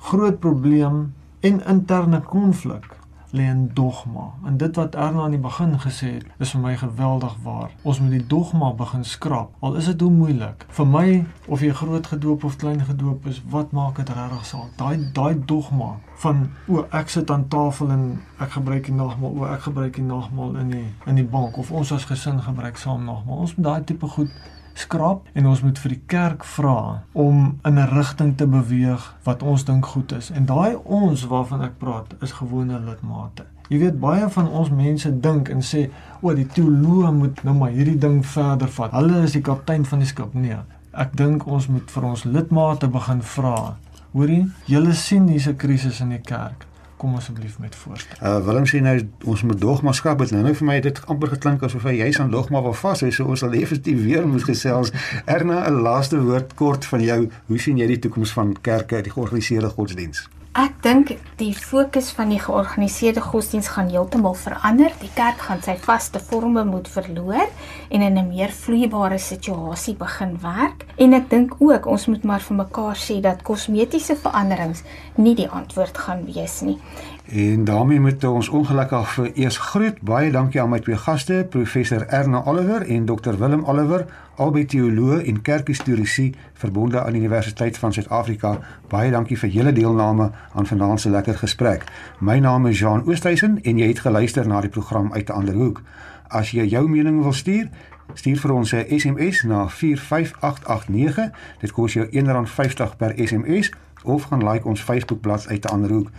groot 0.06 0.38
probleem 0.44 1.08
en 1.46 1.58
interne 1.66 2.20
konflik 2.30 2.92
lê 3.36 3.48
in 3.50 3.64
dogma. 3.74 4.28
En 4.46 4.58
dit 4.62 4.76
wat 4.76 4.96
Erna 4.96 5.26
aan 5.26 5.34
die 5.34 5.42
begin 5.42 5.74
gesê 5.82 6.12
het, 6.14 6.28
is 6.40 6.54
vir 6.54 6.62
my 6.62 6.76
geweldig 6.78 7.34
waar. 7.44 7.74
Ons 7.84 8.00
moet 8.00 8.14
die 8.14 8.28
dogma 8.32 8.70
begin 8.78 9.04
skrap. 9.04 9.52
Al 9.66 9.76
is 9.82 9.90
dit 9.92 10.06
hoe 10.06 10.12
moeilik. 10.14 10.66
Vir 10.78 10.88
my 10.88 11.08
of 11.52 11.66
jy 11.66 11.74
groot 11.76 12.08
gedoop 12.14 12.46
of 12.48 12.56
klein 12.62 12.86
gedoop 12.86 13.26
is, 13.32 13.42
wat 13.52 13.74
maak 13.76 13.98
dit 14.00 14.14
regtig 14.14 14.46
saak? 14.46 14.72
Daai 14.80 15.10
daai 15.18 15.42
dogma 15.50 15.96
van 16.22 16.46
o, 16.70 16.86
ek 16.96 17.12
sit 17.12 17.32
aan 17.34 17.48
tafel 17.52 17.92
en 17.92 18.06
ek 18.40 18.56
gebruik 18.60 18.88
die 18.88 18.96
nagmaal, 18.96 19.34
o, 19.36 19.50
ek 19.50 19.66
gebruik 19.68 19.98
die 19.98 20.06
nagmaal 20.06 20.56
in 20.62 20.76
die 20.78 20.88
in 21.10 21.20
die 21.20 21.28
bank 21.28 21.58
of 21.58 21.74
ons 21.74 21.92
as 21.92 22.08
gesin 22.08 22.40
gebruik 22.46 22.78
saam 22.80 23.04
nagmaal. 23.10 23.48
Ons 23.48 23.58
moet 23.58 23.72
daai 23.74 23.90
tipe 23.90 24.08
goed 24.16 24.32
skrap 24.76 25.28
en 25.34 25.48
ons 25.48 25.62
moet 25.64 25.80
vir 25.80 25.94
die 25.96 26.02
kerk 26.12 26.44
vra 26.56 27.04
om 27.14 27.60
in 27.66 27.80
'n 27.80 27.90
rigting 27.96 28.36
te 28.38 28.48
beweeg 28.48 29.16
wat 29.24 29.44
ons 29.44 29.66
dink 29.66 29.86
goed 29.86 30.12
is. 30.12 30.30
En 30.30 30.46
daai 30.46 30.76
ons 30.84 31.26
waarvan 31.28 31.62
ek 31.64 31.78
praat 31.78 32.16
is 32.22 32.32
gewone 32.32 32.80
lidmate. 32.80 33.46
Jy 33.70 33.80
weet 33.80 34.00
baie 34.00 34.30
van 34.30 34.48
ons 34.48 34.70
mense 34.70 35.20
dink 35.20 35.50
en 35.50 35.62
sê, 35.62 35.90
"O, 36.22 36.34
die 36.34 36.46
teoloë 36.46 37.12
moet 37.12 37.44
nou 37.44 37.56
maar 37.56 37.72
hierdie 37.72 37.98
ding 37.98 38.26
verder 38.26 38.68
vat. 38.68 38.92
Hulle 38.92 39.24
is 39.24 39.32
die 39.32 39.42
kaptein 39.42 39.86
van 39.86 40.00
die 40.00 40.08
skip." 40.08 40.34
Nee. 40.34 40.58
Ek 40.94 41.16
dink 41.18 41.48
ons 41.48 41.68
moet 41.68 41.92
vir 41.92 42.04
ons 42.04 42.24
lidmate 42.24 42.88
begin 42.88 43.22
vra. 43.22 43.78
Hoorie, 44.12 44.52
julle 44.66 44.94
sien 44.94 45.28
hier's 45.28 45.48
'n 45.48 45.56
krisis 45.56 46.00
in 46.00 46.10
die 46.10 46.22
kerk. 46.22 46.66
Kom 46.98 47.16
asseblief 47.16 47.60
met 47.60 47.76
voorstel. 47.76 48.18
Uh 48.22 48.46
Willem 48.46 48.66
sê 48.66 48.80
nou 48.82 48.96
ons 49.26 49.42
moet 49.44 49.60
dogmaskap 49.62 50.20
het 50.24 50.32
nou 50.32 50.44
nou 50.44 50.54
vir 50.56 50.68
my 50.68 50.78
het 50.80 50.88
dit 50.88 51.02
amper 51.12 51.34
geklink 51.36 51.64
asof 51.68 51.84
hy 51.84 51.98
jy's 52.00 52.20
aan 52.24 52.32
dogma 52.32 52.62
wil 52.62 52.78
vas 52.84 53.04
hê 53.04 53.12
so 53.12 53.26
ons 53.26 53.44
sal 53.44 53.54
effektief 53.54 54.00
weer 54.04 54.28
moet 54.28 54.48
gesels. 54.48 54.94
Erna 55.26 55.66
'n 55.68 55.82
laaste 55.82 56.22
woord 56.22 56.56
kort 56.56 56.86
van 56.86 57.04
jou. 57.04 57.30
Hoe 57.48 57.60
sien 57.60 57.78
jy 57.78 57.88
die 57.88 58.00
toekoms 58.00 58.32
van 58.32 58.56
kerke, 58.62 59.02
die 59.02 59.12
georganiseerde 59.12 59.70
godsdiens? 59.70 60.28
Ek 60.56 60.78
dink 60.86 61.10
die 61.36 61.52
fokus 61.52 62.14
van 62.16 62.30
die 62.32 62.38
georganiseerde 62.40 63.20
godsdiens 63.20 63.68
gaan 63.74 63.90
heeltemal 63.92 64.38
verander. 64.40 64.94
Die 65.02 65.10
kerk 65.12 65.42
gaan 65.44 65.60
sy 65.66 65.74
vaste 65.84 66.22
forme 66.24 66.64
moet 66.64 66.88
verloor 66.88 67.50
en 67.90 68.06
in 68.06 68.16
'n 68.18 68.30
meer 68.30 68.54
vloeibare 68.56 69.18
situasie 69.20 69.96
begin 69.96 70.38
werk. 70.40 70.86
En 70.96 71.14
ek 71.14 71.30
dink 71.30 71.56
ook 71.60 71.86
ons 71.86 72.06
moet 72.08 72.24
maar 72.24 72.40
vir 72.40 72.56
mekaar 72.56 72.96
sê 72.96 73.20
dat 73.20 73.44
kosmetiese 73.44 74.16
veranderings 74.16 74.84
nie 75.16 75.36
die 75.36 75.50
antwoord 75.50 75.98
gaan 75.98 76.24
wees 76.26 76.62
nie. 76.62 76.80
En 77.26 77.64
daarmee 77.64 78.00
moet 78.00 78.24
ons 78.24 78.50
ongelukkig 78.50 79.14
vir 79.14 79.32
eers 79.34 79.58
groet. 79.58 80.02
Baie 80.02 80.32
dankie 80.32 80.62
aan 80.62 80.70
my 80.70 80.80
twee 80.80 80.98
gaste, 80.98 81.48
professor 81.50 82.06
Erna 82.08 82.44
Oliver 82.46 82.82
en 82.82 83.06
dokter 83.06 83.38
Willem 83.38 83.64
Oliver, 83.66 84.06
albei 84.36 84.66
teoloë 84.66 85.24
en 85.26 85.42
kerkhistoriese 85.42 86.32
verbonde 86.54 87.02
aan 87.02 87.18
die 87.18 87.22
Universiteit 87.22 87.78
van 87.78 87.94
Suid-Afrika. 87.94 88.60
Baie 88.90 89.12
dankie 89.12 89.38
vir 89.42 89.50
julle 89.50 89.74
deelname 89.74 90.30
aan 90.54 90.70
vanaand 90.70 91.02
se 91.02 91.10
lekker 91.10 91.38
gesprek. 91.38 91.88
My 92.20 92.38
naam 92.40 92.68
is 92.68 92.80
Jean 92.80 93.08
Oosthuizen 93.08 93.58
en 93.64 93.78
jy 93.78 93.88
het 93.88 94.06
geluister 94.06 94.48
na 94.48 94.62
die 94.62 94.70
program 94.70 95.14
uit 95.14 95.30
'n 95.30 95.34
ander 95.34 95.54
hoek. 95.54 95.82
As 96.28 96.52
jy 96.52 96.66
jou 96.66 96.90
mening 96.90 97.22
wil 97.22 97.34
stuur, 97.34 97.70
stuur 98.14 98.38
vir 98.38 98.54
ons 98.54 98.74
'n 98.74 98.86
SMS 99.00 99.44
na 99.44 99.68
45889. 99.68 101.32
Dit 101.60 101.72
kos 101.72 101.94
jou 101.94 102.06
R1.50 102.06 102.96
per 102.98 103.14
SMS 103.16 103.72
of 104.04 104.24
gaan 104.24 104.50
like 104.50 104.68
ons 104.68 104.82
Facebookblad 104.82 105.48
uit 105.48 105.66
'n 105.66 105.68
ander 105.68 105.90
hoek. 105.90 106.10